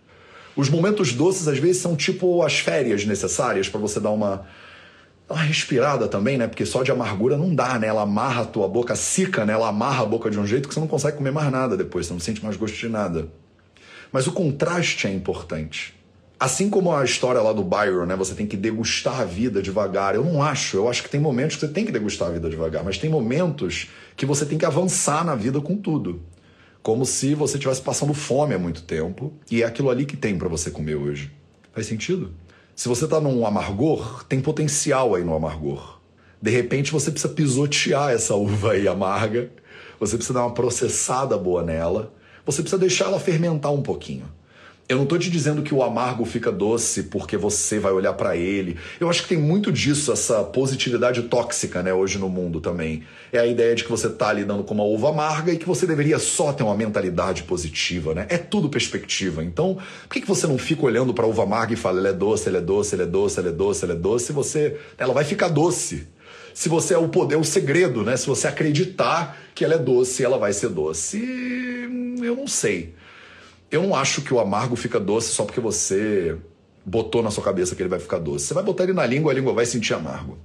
Os 0.56 0.70
momentos 0.70 1.14
doces, 1.14 1.48
às 1.48 1.58
vezes, 1.58 1.82
são 1.82 1.96
tipo 1.96 2.44
as 2.44 2.60
férias 2.60 3.06
necessárias 3.06 3.70
para 3.70 3.80
você 3.80 3.98
dar 3.98 4.10
uma, 4.10 4.46
uma 5.30 5.42
respirada 5.42 6.06
também, 6.08 6.38
né? 6.38 6.48
Porque 6.48 6.66
só 6.66 6.84
de 6.84 6.92
amargura 6.92 7.38
não 7.38 7.56
dá, 7.56 7.80
né? 7.80 7.88
Ela 7.88 8.02
amarra 8.02 8.42
a 8.42 8.46
tua 8.46 8.68
boca, 8.68 8.94
seca, 8.94 9.46
né? 9.46 9.54
Ela 9.54 9.70
amarra 9.70 10.04
a 10.04 10.06
boca 10.06 10.30
de 10.30 10.38
um 10.38 10.46
jeito 10.46 10.68
que 10.68 10.74
você 10.74 10.82
não 10.82 10.88
consegue 10.88 11.16
comer 11.16 11.32
mais 11.32 11.50
nada 11.50 11.78
depois, 11.78 12.08
você 12.08 12.14
não 12.14 12.20
sente 12.20 12.44
mais 12.44 12.58
gosto 12.58 12.76
de 12.76 12.90
nada. 12.90 13.30
Mas 14.12 14.28
o 14.28 14.34
contraste 14.34 15.08
é 15.08 15.14
importante. 15.14 15.94
Assim 16.40 16.70
como 16.70 16.96
a 16.96 17.04
história 17.04 17.42
lá 17.42 17.52
do 17.52 17.64
Byron, 17.64 18.06
né? 18.06 18.16
Você 18.16 18.34
tem 18.34 18.48
que 18.48 18.56
degustar 18.56 19.20
a 19.20 19.26
vida 19.26 19.62
devagar. 19.62 20.16
Eu 20.16 20.24
não 20.24 20.42
acho. 20.42 20.78
Eu 20.78 20.88
acho 20.88 21.04
que 21.04 21.10
tem 21.10 21.20
momentos 21.20 21.58
que 21.58 21.66
você 21.66 21.74
tem 21.74 21.86
que 21.86 21.92
degustar 21.92 22.30
a 22.30 22.32
vida 22.32 22.50
devagar, 22.50 22.82
mas 22.82 22.98
tem 22.98 23.10
momentos 23.10 23.90
que 24.16 24.26
você 24.26 24.46
tem 24.46 24.58
que 24.58 24.66
avançar 24.66 25.26
na 25.26 25.36
vida 25.36 25.60
com 25.60 25.76
tudo. 25.76 26.22
Como 26.82 27.06
se 27.06 27.36
você 27.36 27.58
estivesse 27.58 27.82
passando 27.82 28.14
fome 28.14 28.56
há 28.56 28.58
muito 28.58 28.84
tempo 28.84 29.34
e 29.52 29.64
é 29.64 29.66
aquilo 29.66 29.90
ali 29.90 30.06
que 30.06 30.16
tem 30.16 30.38
para 30.38 30.48
você 30.48 30.72
comer 30.72 30.96
hoje. 30.96 31.30
Faz 31.74 31.88
sentido? 31.88 32.34
Se 32.74 32.88
você 32.88 33.06
tá 33.06 33.20
num 33.20 33.46
amargor, 33.46 34.24
tem 34.24 34.40
potencial 34.40 35.16
aí 35.16 35.26
no 35.26 35.36
amargor. 35.36 36.00
De 36.42 36.50
repente 36.50 36.94
você 36.94 37.12
precisa 37.12 37.34
pisotear 37.34 38.12
essa 38.12 38.34
uva 38.34 38.72
aí 38.72 38.88
amarga, 38.88 39.52
você 40.00 40.16
precisa 40.16 40.40
dar 40.40 40.46
uma 40.46 40.54
processada 40.54 41.38
boa 41.38 41.62
nela, 41.62 42.14
você 42.46 42.62
precisa 42.62 42.80
deixar 42.80 43.06
ela 43.06 43.20
fermentar 43.20 43.74
um 43.74 43.82
pouquinho. 43.82 44.39
Eu 44.90 44.96
não 44.96 45.04
estou 45.04 45.20
te 45.20 45.30
dizendo 45.30 45.62
que 45.62 45.72
o 45.72 45.84
amargo 45.84 46.26
fica 46.26 46.52
doce 46.52 47.04
porque 47.04 47.38
você 47.38 47.78
vai 47.78 47.92
olhar 47.92 48.14
para 48.14 48.36
ele. 48.36 48.76
Eu 49.00 49.08
acho 49.08 49.22
que 49.22 49.30
tem 49.30 49.38
muito 49.38 49.72
disso, 49.72 50.12
essa 50.12 50.44
positividade 50.44 51.22
tóxica, 51.22 51.84
né, 51.84 51.94
hoje 51.94 52.18
no 52.18 52.28
mundo 52.28 52.60
também. 52.60 53.04
É 53.32 53.38
a 53.38 53.46
ideia 53.46 53.76
de 53.76 53.84
que 53.84 53.92
você 53.92 54.08
está 54.08 54.34
lidando 54.34 54.64
com 54.64 54.74
uma 54.74 54.84
uva 54.84 55.10
amarga 55.10 55.54
e 55.54 55.60
que 55.60 55.66
você 55.68 55.86
deveria 55.86 56.18
só 56.18 56.52
ter 56.52 56.64
uma 56.64 56.76
mentalidade 56.76 57.44
positiva, 57.44 58.16
né? 58.16 58.26
É 58.30 58.40
tudo 58.40 58.68
perspectiva. 58.68 59.44
Então, 59.44 59.76
por 59.76 60.14
que, 60.16 60.22
que 60.22 60.28
você 60.28 60.48
não 60.48 60.58
fica 60.58 60.84
olhando 60.84 61.14
para 61.14 61.24
a 61.24 61.28
uva 61.28 61.44
amarga 61.44 61.74
e 61.74 61.78
fala, 61.78 62.00
ela 62.00 62.10
é 62.10 62.14
doce, 62.14 62.50
ela 62.50 62.58
é 62.58 62.62
doce, 62.62 62.96
ela 62.96 63.04
é 63.04 63.08
doce, 63.08 63.40
ela 63.40 63.50
é 63.50 63.52
doce, 63.52 63.86
ela 63.86 63.94
é 63.94 63.98
doce, 63.98 64.34
você, 64.34 64.78
ela 64.98 65.14
vai 65.14 65.24
ficar 65.24 65.50
doce. 65.50 66.08
Se 66.52 66.68
você 66.68 66.96
é 66.96 66.98
o 66.98 67.10
poder, 67.10 67.36
o 67.36 67.44
segredo, 67.44 68.02
né? 68.02 68.18
Se 68.18 68.26
você 68.26 68.48
acreditar 68.48 69.38
que 69.54 69.64
ela 69.64 69.76
é 69.76 69.78
doce, 69.78 70.24
ela 70.24 70.40
vai 70.40 70.52
ser 70.52 70.70
doce. 70.70 71.20
Eu 72.24 72.36
não 72.36 72.48
sei. 72.48 72.96
Eu 73.72 73.84
não 73.84 73.94
acho 73.94 74.24
que 74.24 74.34
o 74.34 74.40
amargo 74.40 74.76
fica 74.76 75.00
doce 75.00 75.30
só 75.30 75.46
porque 75.46 75.60
você 75.60 76.36
botou 76.84 77.22
na 77.22 77.30
sua 77.30 77.44
cabeça 77.44 77.76
que 77.76 77.82
ele 77.82 77.90
vai 77.90 78.00
ficar 78.00 78.18
doce. 78.18 78.48
Você 78.48 78.54
vai 78.56 78.64
botar 78.64 78.84
ele 78.84 78.94
na 78.94 79.06
língua, 79.06 79.32
a 79.32 79.36
língua 79.36 79.54
vai 79.54 79.66
sentir 79.66 79.94
amargo. 79.94 80.40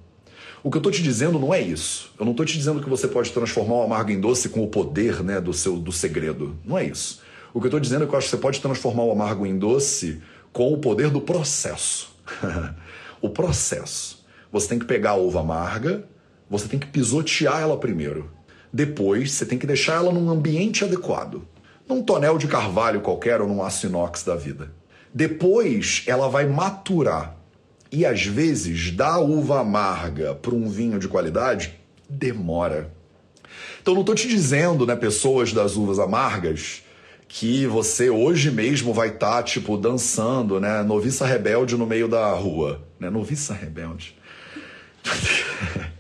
O 0.63 0.71
que 0.71 0.77
eu 0.77 0.81
estou 0.81 0.93
te 0.93 1.03
dizendo 1.03 1.39
não 1.39 1.53
é 1.53 1.61
isso. 1.61 2.13
Eu 2.19 2.27
não 2.27 2.33
estou 2.33 2.45
te 2.45 2.57
dizendo 2.57 2.83
que 2.83 2.89
você 2.89 3.09
pode 3.09 3.33
transformar 3.33 3.77
o 3.77 3.83
amargo 3.83 4.11
em 4.11 4.21
doce 4.21 4.51
com 4.51 4.63
o 4.63 4.69
poder 4.69 5.23
né, 5.23 5.41
do 5.41 5.55
seu 5.55 5.79
do 5.79 5.91
segredo. 5.91 6.55
Não 6.65 6.77
é 6.77 6.85
isso. 6.85 7.23
O 7.55 7.61
que 7.61 7.67
eu 7.67 7.69
estou 7.69 7.81
dizendo 7.81 8.05
é 8.05 8.07
que 8.07 8.13
eu 8.13 8.19
acho 8.19 8.27
que 8.27 8.37
você 8.37 8.43
pode 8.43 8.61
transformar 8.61 9.05
o 9.05 9.13
amargo 9.13 9.47
em 9.47 9.59
doce 9.59 10.21
com 10.53 10.71
o 10.71 10.79
poder 10.79 11.09
do 11.09 11.21
processo. 11.21 12.15
o 13.23 13.31
processo. 13.31 14.23
Você 14.53 14.69
tem 14.69 14.79
que 14.79 14.85
pegar 14.85 15.11
a 15.11 15.17
uva 15.17 15.41
amarga, 15.41 16.05
você 16.49 16.69
tem 16.69 16.79
que 16.79 16.89
pisotear 16.89 17.63
ela 17.63 17.79
primeiro. 17.79 18.31
Depois, 18.71 19.33
você 19.33 19.47
tem 19.47 19.59
que 19.59 19.67
deixar 19.67 19.95
ela 19.95 20.13
num 20.13 20.29
ambiente 20.29 20.85
adequado 20.85 21.43
num 21.89 22.03
tonel 22.03 22.39
de 22.39 22.49
carvalho 22.49 23.01
qualquer 23.01 23.41
ou 23.41 23.49
num 23.49 23.63
aço 23.63 23.87
inox 23.87 24.23
da 24.23 24.37
vida. 24.37 24.73
Depois 25.13 26.03
ela 26.07 26.29
vai 26.29 26.47
maturar. 26.47 27.37
E 27.93 28.05
às 28.05 28.25
vezes, 28.25 28.91
da 28.91 29.19
uva 29.19 29.61
amarga 29.61 30.35
para 30.35 30.55
um 30.55 30.69
vinho 30.69 30.99
de 30.99 31.07
qualidade, 31.07 31.75
demora. 32.09 32.93
Então 33.81 33.95
não 33.95 34.01
estou 34.01 34.15
te 34.17 34.27
dizendo, 34.27 34.85
né, 34.85 34.97
pessoas 34.97 35.53
das 35.53 35.77
uvas 35.77 35.99
amargas, 35.99 36.83
que 37.29 37.67
você 37.67 38.11
hoje 38.11 38.51
mesmo 38.51 38.93
vai 38.93 39.09
estar, 39.09 39.37
tá, 39.37 39.43
tipo, 39.43 39.77
dançando, 39.77 40.59
né, 40.59 40.83
noviça 40.83 41.25
rebelde 41.27 41.77
no 41.77 41.87
meio 41.87 42.09
da 42.09 42.33
rua. 42.33 42.83
Né? 42.99 43.11
Noviça 43.11 43.55
rebelde. 43.55 44.17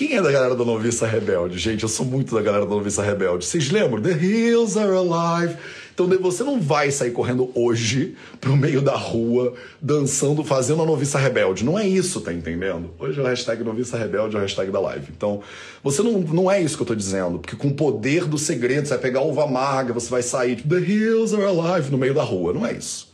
Quem 0.00 0.16
é 0.16 0.22
da 0.22 0.32
galera 0.32 0.56
da 0.56 0.64
Noviça 0.64 1.06
Rebelde? 1.06 1.58
Gente, 1.58 1.82
eu 1.82 1.88
sou 1.90 2.06
muito 2.06 2.34
da 2.34 2.40
galera 2.40 2.64
da 2.64 2.70
Noviça 2.70 3.02
Rebelde. 3.02 3.44
Vocês 3.44 3.70
lembram? 3.70 4.00
The 4.00 4.12
Hills 4.12 4.78
Are 4.78 4.96
Alive. 4.96 5.58
Então 5.92 6.08
você 6.22 6.42
não 6.42 6.58
vai 6.58 6.90
sair 6.90 7.10
correndo 7.10 7.50
hoje 7.54 8.16
pro 8.40 8.56
meio 8.56 8.80
da 8.80 8.96
rua, 8.96 9.52
dançando, 9.78 10.42
fazendo 10.42 10.80
a 10.80 10.86
noviça 10.86 11.18
rebelde. 11.18 11.66
Não 11.66 11.78
é 11.78 11.86
isso, 11.86 12.22
tá 12.22 12.32
entendendo? 12.32 12.94
Hoje 12.98 13.20
é 13.20 13.22
o 13.22 13.26
hashtag 13.26 13.62
noviça 13.62 13.98
rebelde, 13.98 14.36
é 14.36 14.38
o 14.38 14.40
hashtag 14.40 14.70
da 14.70 14.80
live. 14.80 15.08
Então, 15.14 15.42
você 15.84 16.02
não, 16.02 16.18
não 16.20 16.50
é 16.50 16.62
isso 16.62 16.78
que 16.78 16.82
eu 16.82 16.86
tô 16.86 16.94
dizendo. 16.94 17.38
Porque 17.38 17.54
com 17.54 17.68
o 17.68 17.74
poder 17.74 18.24
do 18.24 18.38
segredo, 18.38 18.88
você 18.88 18.94
vai 18.94 19.02
pegar 19.02 19.20
uva 19.20 19.44
amarga, 19.44 19.92
você 19.92 20.08
vai 20.08 20.22
sair, 20.22 20.56
tipo, 20.56 20.70
the 20.70 20.80
hills 20.80 21.34
are 21.34 21.44
alive 21.44 21.90
no 21.90 21.98
meio 21.98 22.14
da 22.14 22.22
rua. 22.22 22.54
Não 22.54 22.64
é 22.64 22.72
isso. 22.72 23.12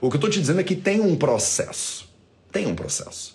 O 0.00 0.08
que 0.08 0.16
eu 0.16 0.20
tô 0.22 0.30
te 0.30 0.40
dizendo 0.40 0.60
é 0.60 0.64
que 0.64 0.76
tem 0.76 0.98
um 0.98 1.14
processo. 1.14 2.08
Tem 2.50 2.66
um 2.66 2.74
processo. 2.74 3.31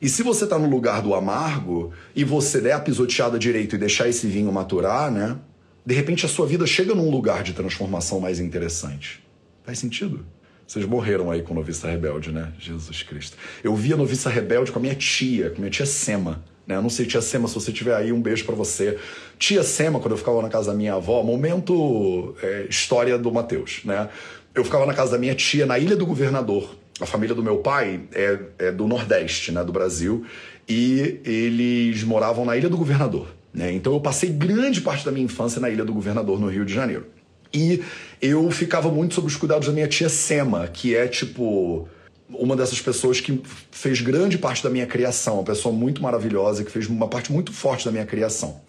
E 0.00 0.08
se 0.08 0.22
você 0.22 0.46
tá 0.46 0.58
no 0.58 0.68
lugar 0.68 1.00
do 1.00 1.14
amargo 1.14 1.92
e 2.14 2.24
você 2.24 2.60
der 2.60 2.72
a 2.72 2.80
pisoteada 2.80 3.38
direito 3.38 3.76
e 3.76 3.78
deixar 3.78 4.08
esse 4.08 4.26
vinho 4.26 4.52
maturar, 4.52 5.10
né? 5.10 5.36
De 5.84 5.94
repente 5.94 6.26
a 6.26 6.28
sua 6.28 6.46
vida 6.46 6.66
chega 6.66 6.94
num 6.94 7.10
lugar 7.10 7.42
de 7.42 7.52
transformação 7.52 8.20
mais 8.20 8.40
interessante. 8.40 9.24
Faz 9.64 9.78
sentido? 9.78 10.24
Vocês 10.66 10.84
morreram 10.84 11.30
aí 11.30 11.42
com 11.42 11.54
Noviça 11.54 11.88
Rebelde, 11.88 12.32
né? 12.32 12.52
Jesus 12.58 13.02
Cristo. 13.02 13.36
Eu 13.62 13.74
vi 13.76 13.92
a 13.92 13.96
Noviça 13.96 14.28
Rebelde 14.28 14.72
com 14.72 14.80
a 14.80 14.82
minha 14.82 14.96
tia, 14.96 15.50
com 15.50 15.56
a 15.56 15.60
minha 15.60 15.70
tia 15.70 15.86
Sema. 15.86 16.44
Né? 16.66 16.74
Eu 16.74 16.82
não 16.82 16.90
sei, 16.90 17.06
tia 17.06 17.22
Sema, 17.22 17.46
se 17.46 17.54
você 17.54 17.72
tiver 17.72 17.94
aí, 17.94 18.12
um 18.12 18.20
beijo 18.20 18.44
para 18.44 18.54
você. 18.56 18.98
Tia 19.38 19.62
Sema, 19.62 20.00
quando 20.00 20.12
eu 20.12 20.18
ficava 20.18 20.42
na 20.42 20.48
casa 20.48 20.72
da 20.72 20.76
minha 20.76 20.94
avó, 20.94 21.22
momento 21.22 22.34
é, 22.42 22.66
história 22.68 23.16
do 23.16 23.30
Mateus, 23.32 23.82
né? 23.84 24.08
Eu 24.52 24.64
ficava 24.64 24.86
na 24.86 24.94
casa 24.94 25.12
da 25.12 25.18
minha 25.18 25.34
tia, 25.34 25.66
na 25.66 25.78
Ilha 25.78 25.94
do 25.94 26.04
Governador. 26.04 26.74
A 27.00 27.06
família 27.06 27.34
do 27.34 27.42
meu 27.42 27.58
pai 27.58 28.00
é, 28.12 28.38
é 28.58 28.72
do 28.72 28.86
Nordeste, 28.86 29.52
né, 29.52 29.62
do 29.62 29.72
Brasil, 29.72 30.24
e 30.68 31.20
eles 31.24 32.02
moravam 32.02 32.44
na 32.44 32.56
Ilha 32.56 32.68
do 32.68 32.76
Governador. 32.76 33.28
Né? 33.52 33.72
Então 33.72 33.92
eu 33.92 34.00
passei 34.00 34.30
grande 34.30 34.80
parte 34.80 35.04
da 35.04 35.12
minha 35.12 35.24
infância 35.24 35.60
na 35.60 35.68
Ilha 35.68 35.84
do 35.84 35.92
Governador, 35.92 36.40
no 36.40 36.48
Rio 36.48 36.64
de 36.64 36.72
Janeiro. 36.72 37.06
E 37.52 37.82
eu 38.20 38.50
ficava 38.50 38.90
muito 38.90 39.14
sob 39.14 39.26
os 39.26 39.36
cuidados 39.36 39.66
da 39.66 39.72
minha 39.72 39.86
tia 39.86 40.08
Sema, 40.08 40.66
que 40.68 40.94
é 40.94 41.06
tipo 41.06 41.88
uma 42.28 42.56
dessas 42.56 42.80
pessoas 42.80 43.20
que 43.20 43.40
fez 43.70 44.00
grande 44.00 44.36
parte 44.36 44.62
da 44.62 44.68
minha 44.68 44.86
criação, 44.86 45.34
uma 45.34 45.44
pessoa 45.44 45.74
muito 45.74 46.02
maravilhosa, 46.02 46.64
que 46.64 46.70
fez 46.70 46.86
uma 46.88 47.08
parte 47.08 47.32
muito 47.32 47.52
forte 47.52 47.84
da 47.84 47.92
minha 47.92 48.04
criação. 48.04 48.60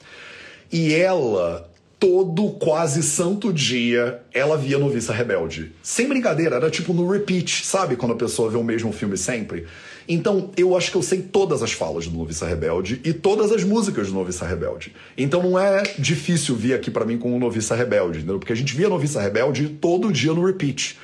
E 0.72 0.94
ela, 0.94 1.70
todo 2.00 2.52
quase 2.52 3.02
santo 3.02 3.52
dia, 3.52 4.22
ela 4.34 4.58
via 4.58 4.78
Noviça 4.78 5.14
Rebelde. 5.14 5.72
Sem 5.82 6.08
brincadeira, 6.08 6.58
era 6.58 6.70
tipo 6.70 6.94
no 6.94 7.10
repeat, 7.10 7.66
sabe? 7.66 7.96
Quando 7.96 8.12
a 8.14 8.18
pessoa 8.18 8.50
vê 8.50 8.58
o 8.58 8.64
mesmo 8.64 8.92
filme 8.92 9.18
sempre. 9.18 9.66
Então, 10.08 10.52
eu 10.56 10.78
acho 10.78 10.90
que 10.92 10.98
eu 10.98 11.02
sei 11.02 11.22
todas 11.22 11.62
as 11.62 11.74
falas 11.74 12.08
do 12.08 12.18
Noviça 12.18 12.46
Rebelde 12.46 13.02
e 13.04 13.12
todas 13.12 13.52
as 13.52 13.64
músicas 13.64 14.08
do 14.08 14.14
Noviça 14.14 14.46
Rebelde. 14.46 14.94
Então 15.18 15.44
não 15.44 15.60
é 15.60 15.84
difícil 16.00 16.56
vir 16.56 16.74
aqui 16.74 16.90
para 16.90 17.06
mim 17.06 17.18
com 17.18 17.36
o 17.36 17.40
Noviça 17.40 17.76
Rebelde, 17.76 18.20
entendeu? 18.20 18.40
Porque 18.40 18.54
a 18.54 18.56
gente 18.56 18.74
via 18.74 18.88
Noviça 18.88 19.20
Rebelde 19.20 19.68
todo 19.68 20.12
dia 20.12 20.34
no 20.34 20.46
repeat. 20.46 20.98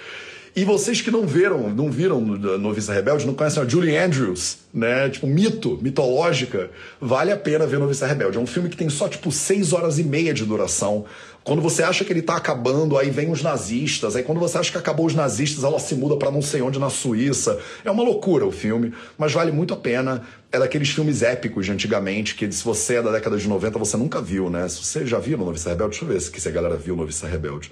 E 0.56 0.64
vocês 0.64 1.02
que 1.02 1.10
não 1.10 1.26
viram, 1.26 1.68
não 1.72 1.90
viram 1.90 2.22
Noviça 2.22 2.94
Rebelde, 2.94 3.26
não 3.26 3.34
conhecem 3.34 3.64
a 3.64 3.68
Julie 3.68 3.98
Andrews, 3.98 4.60
né? 4.72 5.10
Tipo, 5.10 5.26
mito, 5.26 5.80
mitológica, 5.82 6.70
vale 7.02 7.32
a 7.32 7.38
pena 7.38 7.66
ver 7.66 7.80
Noviça 7.80 8.06
Rebelde. 8.06 8.38
É 8.38 8.40
um 8.40 8.46
filme 8.46 8.70
que 8.70 8.78
tem 8.78 8.88
só, 8.88 9.10
tipo, 9.10 9.32
seis 9.32 9.74
horas 9.74 9.98
e 9.98 10.04
meia 10.04 10.32
de 10.32 10.46
duração. 10.46 11.06
Quando 11.44 11.60
você 11.60 11.82
acha 11.82 12.06
que 12.06 12.14
ele 12.14 12.22
tá 12.22 12.36
acabando, 12.36 13.00
aí 13.00 13.10
vem 13.10 13.32
os 13.32 13.42
nazistas. 13.42 14.16
Aí 14.16 14.22
quando 14.22 14.40
você 14.40 14.60
acha 14.60 14.72
que 14.72 14.78
acabou 14.78 15.08
os 15.08 15.16
nazistas, 15.16 15.64
ela 15.64 15.80
se 15.80 15.96
muda 15.96 16.18
para 16.18 16.30
não 16.30 16.42
sei 16.42 16.62
onde 16.62 16.78
na 16.78 16.92
Suíça. 16.92 17.60
É 17.84 17.90
uma 17.90 18.04
loucura 18.04 18.46
o 18.46 18.52
filme, 18.52 18.94
mas 19.18 19.34
vale 19.34 19.52
muito 19.52 19.74
a 19.74 19.78
pena. 19.78 20.22
É 20.52 20.60
daqueles 20.60 20.90
filmes 20.90 21.24
épicos 21.24 21.66
de 21.66 21.72
antigamente, 21.72 22.36
que 22.36 22.50
se 22.52 22.64
você 22.64 22.98
é 22.98 23.02
da 23.02 23.12
década 23.12 23.38
de 23.38 23.48
90, 23.48 23.80
você 23.80 23.98
nunca 23.98 24.22
viu, 24.22 24.52
né? 24.52 24.70
Se 24.70 24.84
você 24.84 25.04
já 25.04 25.18
viu 25.18 25.36
Noviça 25.36 25.70
Rebelde, 25.70 26.00
deixa 26.00 26.06
eu 26.06 26.10
ver 26.10 26.22
se 26.22 26.48
a 26.48 26.52
galera 26.52 26.78
viu 26.78 26.96
Noviça 26.96 27.26
Rebelde. 27.26 27.72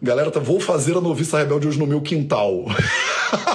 Galera, 0.00 0.30
tá, 0.30 0.40
vou 0.40 0.60
fazer 0.60 0.96
a 0.96 1.00
noviça 1.00 1.38
rebelde 1.38 1.68
hoje 1.68 1.78
no 1.78 1.86
meu 1.86 2.00
quintal. 2.00 2.66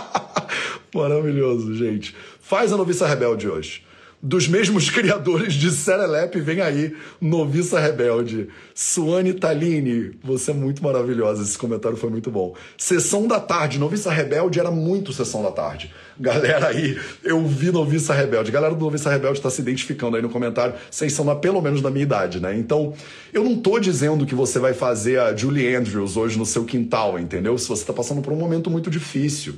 Maravilhoso, 0.93 1.73
gente. 1.75 2.15
Faz 2.39 2.73
a 2.73 2.77
noviça 2.77 3.07
rebelde 3.07 3.47
hoje. 3.47 3.83
Dos 4.23 4.47
mesmos 4.47 4.87
criadores 4.91 5.53
de 5.53 5.71
Serelepe, 5.71 6.39
vem 6.39 6.61
aí, 6.61 6.95
Noviça 7.19 7.79
Rebelde. 7.79 8.49
Suane 8.75 9.33
Taline, 9.33 10.11
você 10.23 10.51
é 10.51 10.53
muito 10.53 10.83
maravilhosa, 10.83 11.41
esse 11.41 11.57
comentário 11.57 11.97
foi 11.97 12.11
muito 12.11 12.29
bom. 12.29 12.55
Sessão 12.77 13.27
da 13.27 13.39
tarde, 13.39 13.79
Noviça 13.79 14.11
Rebelde 14.11 14.59
era 14.59 14.69
muito 14.69 15.11
Sessão 15.11 15.41
da 15.41 15.51
tarde. 15.51 15.91
Galera 16.19 16.67
aí, 16.67 16.99
eu 17.23 17.43
vi 17.47 17.71
Noviça 17.71 18.13
Rebelde. 18.13 18.51
Galera 18.51 18.75
do 18.75 18.79
Noviça 18.79 19.09
Rebelde 19.09 19.39
está 19.39 19.49
se 19.49 19.59
identificando 19.59 20.15
aí 20.15 20.21
no 20.21 20.29
comentário. 20.29 20.75
Vocês 20.91 21.13
são 21.13 21.35
pelo 21.39 21.59
menos 21.59 21.81
da 21.81 21.89
minha 21.89 22.03
idade, 22.03 22.39
né? 22.39 22.55
Então, 22.55 22.93
eu 23.33 23.43
não 23.43 23.55
tô 23.55 23.79
dizendo 23.79 24.25
que 24.25 24.35
você 24.35 24.59
vai 24.59 24.75
fazer 24.75 25.19
a 25.19 25.35
Julie 25.35 25.73
Andrews 25.73 26.15
hoje 26.15 26.37
no 26.37 26.45
seu 26.45 26.63
quintal, 26.63 27.17
entendeu? 27.17 27.57
Se 27.57 27.67
você 27.67 27.81
está 27.81 27.93
passando 27.93 28.21
por 28.21 28.31
um 28.31 28.35
momento 28.35 28.69
muito 28.69 28.91
difícil. 28.91 29.55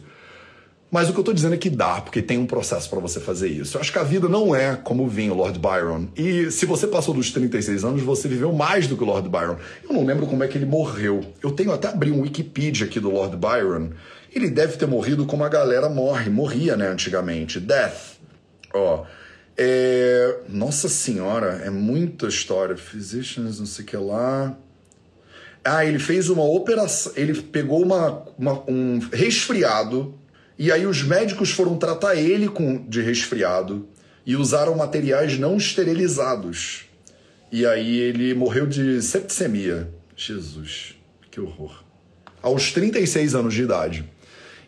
Mas 0.94 1.10
o 1.10 1.12
que 1.12 1.18
eu 1.18 1.22
estou 1.22 1.34
dizendo 1.34 1.56
é 1.56 1.58
que 1.58 1.72
dá, 1.72 2.00
porque 2.02 2.22
tem 2.22 2.38
um 2.38 2.46
processo 2.46 2.88
para 2.88 3.00
você 3.00 3.20
fazer 3.20 3.48
isso. 3.48 3.78
Eu 3.78 3.82
acho 3.82 3.92
que 3.92 3.98
a 3.98 4.04
vida 4.04 4.30
não 4.30 4.56
é 4.56 4.76
como 4.76 5.08
vinho, 5.08 5.34
Lord 5.34 5.58
Byron. 5.58 6.08
E 6.16 6.52
se 6.52 6.68
você 6.68 6.86
passou 6.86 7.16
dos 7.16 7.32
36 7.32 7.84
anos, 7.84 8.04
você 8.04 8.28
viveu 8.28 8.54
mais 8.54 8.86
do 8.86 8.96
que 8.96 9.02
o 9.02 9.08
Lord 9.08 9.28
Byron. 9.28 9.58
Eu 9.84 9.92
não 9.92 10.06
lembro 10.06 10.28
como 10.28 10.44
é 10.44 10.48
que 10.48 10.56
ele 10.56 10.68
morreu. 10.68 11.26
Eu 11.42 11.50
tenho 11.50 11.72
até 11.74 11.88
abrir 11.88 12.12
um 12.12 12.22
Wikipedia 12.22 12.86
aqui 12.86 13.00
do 13.00 13.10
Lord 13.10 13.36
Byron. 13.36 13.90
Ele 14.32 14.52
deve 14.52 14.78
ter 14.78 14.86
morrido 14.86 15.26
como 15.26 15.44
a 15.44 15.50
galera 15.50 15.90
morre, 15.90 16.30
morria, 16.30 16.78
né, 16.78 16.90
antigamente. 16.90 17.60
Death. 17.60 18.20
Ó. 18.72 19.04
É... 19.58 20.42
Nossa 20.48 20.88
senhora, 20.88 21.64
é 21.66 21.72
muita 21.72 22.28
história. 22.28 22.78
Physicians, 22.78 23.60
não 23.60 23.66
sei 23.66 23.84
o 23.84 23.88
que 23.88 23.98
lá. 23.98 24.56
Ah, 25.66 25.84
ele 25.84 25.98
fez 25.98 26.30
uma 26.30 26.44
operação. 26.44 27.14
Ele 27.16 27.42
pegou 27.42 27.82
uma, 27.82 28.24
uma 28.38 28.64
um 28.70 29.00
resfriado 29.12 30.22
e 30.58 30.72
aí 30.72 30.86
os 30.86 31.04
médicos 31.04 31.52
foram 31.52 31.78
tratar 31.78 32.16
ele 32.16 32.48
com, 32.48 32.86
de 32.88 33.02
resfriado 33.02 33.88
e 34.26 34.36
usaram 34.36 34.76
materiais 34.76 35.38
não 35.38 35.58
esterilizados. 35.58 36.86
E 37.52 37.66
aí 37.66 38.00
ele 38.00 38.34
morreu 38.34 38.66
de 38.66 39.02
septicemia. 39.02 39.90
Jesus, 40.16 40.96
que 41.30 41.40
horror. 41.42 41.84
Aos 42.42 42.72
36 42.72 43.36
anos 43.36 43.54
de 43.54 43.64
idade. 43.64 44.06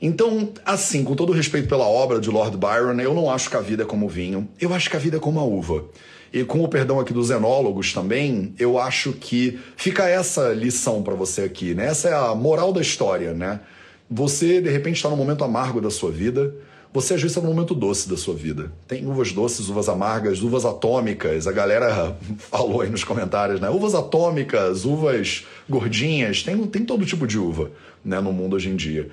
Então, 0.02 0.54
assim, 0.65 1.04
com 1.04 1.15
todo 1.15 1.32
respeito 1.32 1.67
pela 1.67 1.86
obra 1.86 2.19
de 2.19 2.30
Lord 2.30 2.58
Byron, 2.58 3.00
eu 3.00 3.13
não 3.13 3.30
acho 3.30 3.50
que 3.50 3.56
a 3.56 3.62
vida 3.62 3.84
é 3.84 3.86
como 3.86 4.10
vinho, 4.10 4.48
eu 4.60 4.74
acho 4.74 4.89
que 4.89 4.95
a 4.95 5.00
vida 5.00 5.17
é 5.17 5.19
como 5.19 5.39
a 5.39 5.43
uva. 5.43 5.86
E 6.34 6.43
com 6.43 6.62
o 6.63 6.67
perdão 6.67 7.00
aqui 7.00 7.13
dos 7.13 7.30
enólogos 7.30 7.93
também, 7.93 8.54
eu 8.60 8.78
acho 8.78 9.13
que 9.13 9.58
fica 9.78 10.08
essa 10.08 10.52
lição 10.54 11.02
para 11.02 11.15
você 11.15 11.43
aqui, 11.43 11.74
né? 11.74 11.88
Essa 11.88 12.10
é 12.10 12.13
a 12.13 12.36
moral 12.36 12.74
da 12.74 12.82
história, 12.82 13.34
né? 13.34 13.62
Você, 14.10 14.62
de 14.62 14.70
repente, 14.70 14.98
está 14.98 15.10
num 15.10 15.15
momento 15.15 15.44
amargo 15.44 15.82
da 15.82 15.89
sua 15.89 16.12
vida. 16.12 16.54
Você, 16.94 17.15
às 17.15 17.22
vezes, 17.22 17.36
está 17.36 17.41
num 17.46 17.54
momento 17.54 17.74
doce 17.74 18.08
da 18.08 18.15
sua 18.15 18.34
vida. 18.34 18.72
Tem 18.88 19.06
uvas 19.06 19.32
doces, 19.32 19.68
uvas 19.68 19.89
amargas, 19.89 20.41
uvas 20.41 20.63
atômicas. 20.63 21.48
A 21.48 21.52
galera 21.52 22.15
falou 22.38 22.82
aí 22.82 22.89
nos 22.89 23.04
comentários, 23.04 23.60
né? 23.60 23.70
Uvas 23.70 23.96
atômicas, 23.96 24.86
uvas 24.86 25.46
gordinhas. 25.68 26.44
Tem, 26.44 26.56
tem 26.68 26.86
todo 26.86 27.06
tipo 27.06 27.26
de 27.26 27.38
uva 27.38 27.72
né, 28.04 28.22
no 28.22 28.32
mundo 28.32 28.56
hoje 28.56 28.70
em 28.70 28.76
dia. 28.76 29.10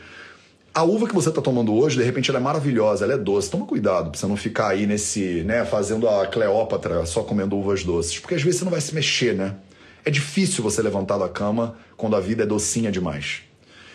A 0.75 0.85
uva 0.85 1.07
que 1.07 1.15
você 1.15 1.29
está 1.29 1.43
tomando 1.43 1.75
hoje, 1.75 1.99
de 1.99 2.05
repente, 2.05 2.31
ela 2.31 2.39
é 2.39 2.43
maravilhosa, 2.43 3.05
ela 3.05 3.15
é 3.15 3.19
doce. 3.19 3.51
Toma 3.51 3.67
cuidado 3.67 4.11
para 4.11 4.21
você 4.21 4.27
não 4.27 4.37
ficar 4.37 4.69
aí 4.69 4.87
nesse, 4.87 5.43
né, 5.43 5.65
fazendo 5.65 6.09
a 6.09 6.27
Cleópatra 6.27 7.05
só 7.05 7.23
comendo 7.23 7.57
uvas 7.57 7.83
doces. 7.83 8.19
Porque 8.19 8.35
às 8.35 8.43
vezes 8.43 8.61
você 8.61 8.65
não 8.65 8.73
vai 8.73 8.81
se 8.81 8.95
mexer, 8.95 9.35
né? 9.35 9.57
É 10.05 10.11
difícil 10.11 10.63
você 10.63 10.81
levantar 10.83 11.19
da 11.19 11.29
cama 11.29 11.77
quando 11.97 12.17
a 12.17 12.21
vida 12.21 12.43
é 12.43 12.47
docinha 12.47 12.91
demais. 12.91 13.43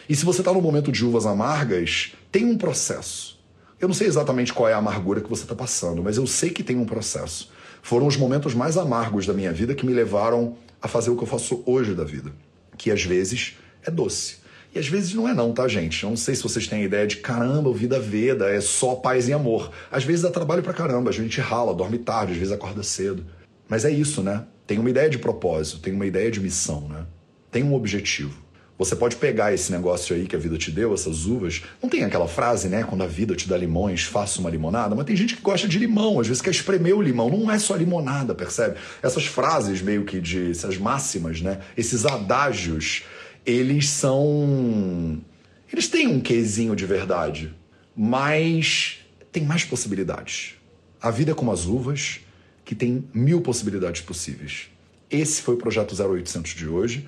E 0.10 0.15
se 0.15 0.24
você 0.24 0.41
está 0.41 0.54
no 0.54 0.62
momento 0.62 0.91
de 0.91 1.06
uvas 1.06 1.26
amargas, 1.26 2.13
tem 2.32 2.46
um 2.46 2.58
processo. 2.58 3.38
Eu 3.80 3.88
não 3.88 3.96
sei 3.96 4.08
exatamente 4.08 4.54
qual 4.54 4.70
é 4.70 4.74
a 4.74 4.78
amargura 4.78 5.22
que 5.22 5.30
você 5.30 5.43
está 5.43 5.54
passando, 5.54 6.02
mas 6.02 6.17
eu 6.17 6.26
sei 6.26 6.50
que 6.50 6.63
tem 6.63 6.78
um 6.78 6.86
processo. 6.86 7.52
Foram 7.82 8.08
os 8.08 8.17
momentos 8.17 8.54
mais 8.54 8.78
amargos 8.78 9.26
da 9.26 9.34
minha 9.34 9.52
vida 9.52 9.76
que 9.76 9.86
me 9.86 9.93
levaram 9.93 10.56
a 10.82 10.88
fazer 10.88 11.10
o 11.10 11.17
que 11.17 11.24
eu 11.24 11.28
faço 11.28 11.62
hoje 11.65 11.93
da 11.93 12.04
vida, 12.04 12.32
que 12.78 12.89
às 12.89 13.04
vezes 13.04 13.56
é 13.86 13.91
doce. 13.91 14.38
E 14.74 14.80
às 14.80 14.88
vezes 14.88 15.13
não 15.13 15.28
é 15.28 15.34
não, 15.34 15.54
tá, 15.54 15.67
gente? 15.67 16.04
Eu 16.04 16.10
não 16.10 16.17
sei 16.17 16.36
se 16.36 16.43
vocês 16.43 16.67
têm 16.67 16.82
a 16.82 16.86
ideia 16.86 17.06
de 17.08 17.17
caramba, 17.17 17.72
vida 17.74 18.00
veda 18.00 18.50
é 18.50 18.62
só 18.62 18.96
paz 18.96 19.28
e 19.28 19.34
amor. 19.34 19.72
Às 19.91 20.04
vezes 20.04 20.22
dá 20.22 20.30
trabalho 20.30 20.63
pra 20.63 20.74
caramba, 20.74 21.10
a 21.10 21.13
gente 21.13 21.39
rala, 21.41 21.74
dorme 21.74 21.98
tarde, 21.98 22.34
às 22.34 22.38
vezes 22.38 22.54
acorda 22.54 22.84
cedo. 22.84 23.26
Mas 23.67 23.86
é 23.86 23.91
isso, 23.91 24.24
né? 24.24 24.46
Tem 24.65 24.80
uma 24.80 24.89
ideia 24.89 25.10
de 25.10 25.17
propósito, 25.17 25.80
tem 25.80 25.93
uma 25.93 26.06
ideia 26.06 26.32
de 26.32 26.39
missão, 26.39 26.88
né? 26.88 27.06
Tem 27.52 27.63
um 27.63 27.74
objetivo. 27.74 28.38
Você 28.78 28.96
pode 28.96 29.16
pegar 29.16 29.52
esse 29.54 29.72
negócio 29.72 30.16
aí 30.16 30.28
que 30.28 30.36
a 30.36 30.40
vida 30.40 30.56
te 30.56 30.70
deu, 30.70 30.94
essas 30.94 31.26
uvas. 31.26 31.63
Não 31.82 31.90
tem 31.90 32.04
aquela 32.04 32.28
frase, 32.28 32.70
né? 32.70 32.84
Quando 32.84 33.04
a 33.04 33.08
vida 33.08 33.36
te 33.36 33.50
dá 33.50 33.58
limões, 33.58 34.04
faça 34.04 34.40
uma 34.40 34.52
limonada. 34.52 34.94
Mas 34.94 35.06
tem 35.06 35.16
gente 35.16 35.36
que 35.36 35.42
gosta 35.42 35.68
de 35.68 35.80
limão, 35.80 36.20
às 36.20 36.28
vezes 36.28 36.42
quer 36.42 36.52
espremer 36.52 36.96
o 36.96 37.02
limão. 37.02 37.28
Não 37.30 37.50
é 37.50 37.58
só 37.58 37.76
limonada, 37.76 38.36
percebe? 38.36 38.78
Essas 39.02 39.26
frases 39.26 39.82
meio 39.82 40.06
que 40.06 40.22
de. 40.22 40.52
essas 40.52 40.78
máximas, 40.78 41.42
né? 41.42 41.60
Esses 41.76 42.06
adágios, 42.06 43.04
eles 43.44 43.90
são. 43.90 45.20
Eles 45.74 45.88
têm 45.88 46.08
um 46.08 46.20
quesinho 46.20 46.76
de 46.76 46.86
verdade, 46.86 47.54
mas 47.96 49.00
tem 49.32 49.44
mais 49.44 49.63
possibilidades. 49.63 50.54
A 51.02 51.10
vida 51.10 51.32
é 51.32 51.34
como 51.34 51.52
as 51.52 51.66
uvas, 51.66 52.20
que 52.63 52.76
tem 52.76 53.08
mil 53.12 53.42
possibilidades 53.42 54.02
possíveis. 54.02 54.70
Esse 55.10 55.42
foi 55.42 55.56
o 55.56 55.58
projeto 55.58 55.96
0800 56.00 56.52
de 56.54 56.68
hoje. 56.68 57.08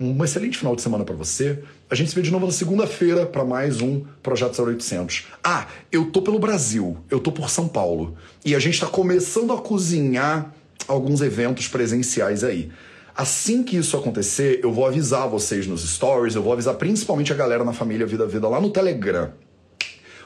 Um 0.00 0.24
excelente 0.24 0.56
final 0.56 0.74
de 0.74 0.80
semana 0.80 1.04
para 1.04 1.14
você. 1.14 1.58
A 1.90 1.94
gente 1.94 2.08
se 2.08 2.16
vê 2.16 2.22
de 2.22 2.30
novo 2.30 2.46
na 2.46 2.52
segunda-feira 2.52 3.26
para 3.26 3.44
mais 3.44 3.82
um 3.82 4.02
Projeto 4.22 4.62
0800. 4.62 5.26
Ah, 5.44 5.66
eu 5.92 6.06
tô 6.06 6.22
pelo 6.22 6.38
Brasil, 6.38 6.96
eu 7.10 7.20
tô 7.20 7.30
por 7.30 7.50
São 7.50 7.68
Paulo. 7.68 8.16
E 8.42 8.54
a 8.54 8.58
gente 8.58 8.74
está 8.74 8.86
começando 8.86 9.52
a 9.52 9.58
cozinhar 9.58 10.54
alguns 10.88 11.20
eventos 11.20 11.68
presenciais 11.68 12.42
aí. 12.42 12.70
Assim 13.14 13.62
que 13.62 13.76
isso 13.76 13.94
acontecer, 13.94 14.60
eu 14.62 14.72
vou 14.72 14.86
avisar 14.86 15.28
vocês 15.28 15.66
nos 15.66 15.86
stories, 15.86 16.34
eu 16.34 16.42
vou 16.42 16.54
avisar 16.54 16.76
principalmente 16.76 17.30
a 17.30 17.36
galera 17.36 17.62
na 17.62 17.74
família 17.74 18.06
Vida 18.06 18.26
Vida 18.26 18.48
lá 18.48 18.58
no 18.58 18.70
Telegram. 18.70 19.32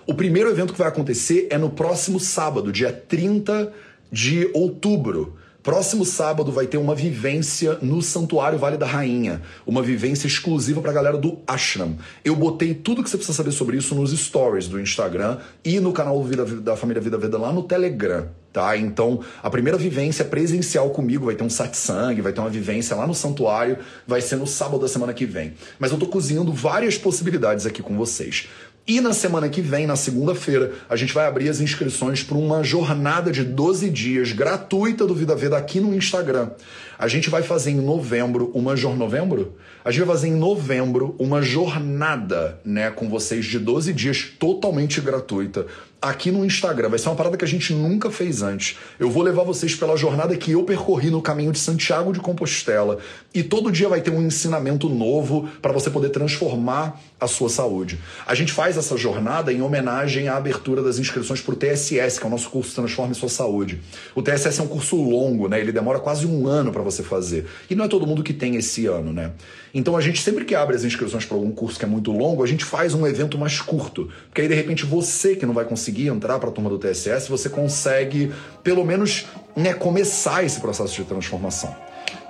O 0.07 0.15
primeiro 0.15 0.51
evento 0.51 0.73
que 0.73 0.79
vai 0.79 0.87
acontecer 0.87 1.49
é 1.51 1.59
no 1.59 1.71
próximo 1.71 2.21
sábado, 2.21 2.71
dia 2.71 2.93
30 2.93 3.73
de 4.13 4.49
outubro. 4.55 5.37
Próximo 5.65 6.05
sábado 6.05 6.53
vai 6.53 6.67
ter 6.67 6.77
uma 6.77 6.95
vivência 6.95 7.79
no 7.81 8.03
Santuário 8.03 8.59
Vale 8.59 8.77
da 8.77 8.85
Rainha, 8.85 9.41
uma 9.67 9.81
vivência 9.81 10.27
exclusiva 10.27 10.83
para 10.83 10.91
a 10.91 10.95
galera 10.95 11.17
do 11.17 11.39
Ashram. 11.47 11.97
Eu 12.23 12.37
botei 12.37 12.75
tudo 12.75 13.03
que 13.03 13.09
você 13.09 13.17
precisa 13.17 13.35
saber 13.35 13.51
sobre 13.51 13.79
isso 13.79 13.95
nos 13.95 14.11
stories 14.13 14.69
do 14.69 14.79
Instagram 14.79 15.39
e 15.65 15.81
no 15.81 15.91
canal 15.91 16.23
Vida, 16.23 16.45
da 16.45 16.77
Família 16.77 17.01
Vida 17.01 17.17
Veda 17.17 17.39
lá 17.39 17.51
no 17.51 17.63
Telegram. 17.63 18.29
Tá? 18.53 18.77
Então, 18.77 19.21
a 19.43 19.49
primeira 19.49 19.79
vivência 19.79 20.23
presencial 20.23 20.91
comigo 20.91 21.25
vai 21.25 21.35
ter 21.35 21.43
um 21.43 21.49
satsang, 21.49 22.21
vai 22.21 22.35
ter 22.35 22.41
uma 22.41 22.51
vivência 22.51 22.95
lá 22.95 23.07
no 23.07 23.15
santuário, 23.15 23.79
vai 24.07 24.21
ser 24.21 24.37
no 24.37 24.47
sábado 24.47 24.81
da 24.81 24.87
semana 24.87 25.15
que 25.15 25.25
vem. 25.25 25.55
Mas 25.79 25.93
eu 25.93 25.99
tô 25.99 26.07
cozinhando 26.07 26.53
várias 26.53 26.99
possibilidades 26.99 27.65
aqui 27.65 27.83
com 27.83 27.97
vocês. 27.97 28.49
E 28.87 29.01
na 29.01 29.15
semana 29.15 29.49
que 29.49 29.63
vem, 29.63 29.87
na 29.87 29.97
segunda-feira, 29.97 30.73
a 30.91 30.95
gente 30.95 31.15
vai 31.15 31.27
abrir 31.27 31.49
as 31.49 31.59
inscrições 31.59 32.23
para 32.23 32.37
uma 32.37 32.63
jornada 32.63 33.33
de 33.33 33.43
12 33.43 33.89
dias 33.89 34.33
gratuita 34.33 35.07
do 35.07 35.15
Vida 35.15 35.35
Veda 35.35 35.57
aqui 35.57 35.81
no 35.81 35.95
Instagram. 35.95 36.51
A 36.99 37.09
gente 37.09 37.31
vai 37.31 37.43
fazer 37.43 37.71
em 37.71 37.81
novembro 37.81 38.51
uma 38.55 38.77
jornada. 38.77 39.05
Novembro? 39.05 39.57
A 39.83 39.91
gente 39.91 40.05
vai 40.05 40.15
fazer 40.15 40.29
em 40.29 40.37
novembro 40.37 41.17
uma 41.19 41.41
jornada, 41.41 42.61
né, 42.63 42.91
com 42.91 43.09
vocês 43.09 43.47
de 43.47 43.59
12 43.59 43.93
dias 43.95 44.31
totalmente 44.39 45.01
gratuita 45.01 45.67
aqui 46.05 46.31
no 46.31 46.45
Instagram. 46.45 46.91
Vai 46.91 46.99
ser 46.99 47.09
uma 47.09 47.15
parada 47.15 47.37
que 47.37 47.45
a 47.45 47.49
gente 47.49 47.73
nunca 47.73 48.11
fez 48.11 48.43
antes. 48.43 48.77
Eu 49.01 49.11
vou 49.11 49.23
levar 49.23 49.43
vocês 49.43 49.75
pela 49.75 49.97
jornada 49.97 50.37
que 50.37 50.53
eu 50.53 50.63
percorri 50.63 51.11
no 51.11 51.23
caminho 51.23 51.51
de 51.51 51.59
Santiago 51.59 52.13
de 52.13 52.21
Compostela. 52.21 52.99
E 53.33 53.43
todo 53.43 53.73
dia 53.73 53.89
vai 53.89 54.03
ter 54.03 54.11
um 54.11 54.23
ensinamento 54.23 54.89
novo 54.89 55.49
para 55.63 55.73
você 55.73 55.89
poder 55.89 56.11
transformar 56.11 57.01
a 57.19 57.27
sua 57.27 57.49
saúde. 57.49 57.99
A 58.27 58.35
gente 58.35 58.53
faz 58.53 58.77
essa 58.77 58.99
jornada 58.99 59.51
em 59.51 59.63
homenagem 59.63 60.29
à 60.29 60.37
abertura 60.37 60.83
das 60.83 60.99
inscrições 60.99 61.41
para 61.41 61.55
o 61.55 61.57
TSS, 61.57 62.19
que 62.19 62.25
é 62.25 62.27
o 62.27 62.31
nosso 62.31 62.51
curso 62.51 62.75
Transforme 62.75 63.15
Sua 63.15 63.31
Saúde. 63.31 63.81
O 64.15 64.21
TSS 64.21 64.61
é 64.61 64.63
um 64.63 64.69
curso 64.69 64.97
longo, 64.97 65.49
né? 65.49 65.59
Ele 65.59 65.73
demora 65.73 65.99
quase 66.01 66.27
um 66.27 66.47
ano 66.47 66.71
para 66.71 66.83
você 66.83 67.03
fazer. 67.03 67.47
E 67.71 67.75
não 67.75 67.87
é 67.87 67.89
todo 67.89 68.07
mundo 68.07 68.23
que 68.23 68.35
tem 68.35 68.57
esse 68.57 68.85
ano, 68.87 69.11
né? 69.11 69.33
Então 69.75 69.97
a 69.97 70.01
gente 70.01 70.23
sempre 70.23 70.45
que 70.45 70.55
abre 70.55 70.77
as 70.77 70.85
inscrições 70.85 71.25
para 71.25 71.37
algum 71.37 71.51
curso 71.51 71.79
que 71.79 71.85
é 71.85 71.89
muito 71.89 72.13
longo, 72.13 72.45
a 72.45 72.47
gente 72.47 72.65
faz 72.65 72.95
um 72.95 73.05
evento 73.05 73.37
mais 73.37 73.61
curto. 73.61 74.09
Porque 74.29 74.41
aí 74.41 74.49
de 74.49 74.55
repente 74.55 74.87
você 74.87 75.35
que 75.35 75.45
não 75.45 75.53
vai 75.53 75.65
conseguir 75.65 76.07
entrar 76.07 76.39
para 76.39 76.49
a 76.49 76.53
turma 76.53 76.71
do 76.71 76.79
TSS, 76.79 77.29
você 77.29 77.49
consegue 77.49 78.33
pelo 78.63 78.85
menos 78.85 79.27
né, 79.57 79.75
começar 79.75 80.45
esse 80.45 80.61
processo 80.61 80.95
de 80.95 81.05
transformação. 81.05 81.75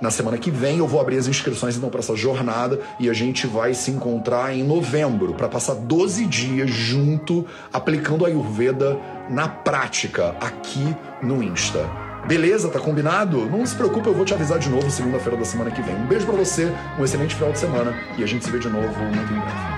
Na 0.01 0.09
semana 0.09 0.37
que 0.37 0.49
vem 0.49 0.79
eu 0.79 0.87
vou 0.87 0.99
abrir 0.99 1.17
as 1.17 1.27
inscrições 1.27 1.77
então 1.77 1.89
para 1.89 1.99
essa 1.99 2.15
jornada 2.15 2.79
e 2.99 3.09
a 3.09 3.13
gente 3.13 3.45
vai 3.45 3.73
se 3.73 3.91
encontrar 3.91 4.53
em 4.53 4.63
novembro 4.63 5.35
para 5.35 5.47
passar 5.47 5.75
12 5.75 6.25
dias 6.25 6.69
junto 6.69 7.45
aplicando 7.71 8.25
a 8.25 8.27
Ayurveda 8.27 8.97
na 9.29 9.47
prática 9.47 10.35
aqui 10.41 10.95
no 11.21 11.43
Insta. 11.43 12.04
Beleza, 12.27 12.69
tá 12.69 12.79
combinado? 12.79 13.45
Não 13.45 13.63
se 13.65 13.75
preocupe, 13.75 14.07
eu 14.07 14.13
vou 14.13 14.25
te 14.25 14.33
avisar 14.33 14.57
de 14.57 14.67
novo 14.67 14.89
segunda-feira 14.89 15.37
da 15.37 15.45
semana 15.45 15.69
que 15.69 15.81
vem. 15.81 15.95
Um 15.95 16.07
beijo 16.07 16.25
para 16.25 16.35
você, 16.35 16.73
um 16.97 17.03
excelente 17.03 17.35
final 17.35 17.51
de 17.51 17.59
semana 17.59 17.95
e 18.17 18.23
a 18.23 18.25
gente 18.25 18.43
se 18.43 18.51
vê 18.51 18.57
de 18.57 18.67
novo 18.67 18.99
muito 19.03 19.31
em 19.31 19.39
breve. 19.39 19.74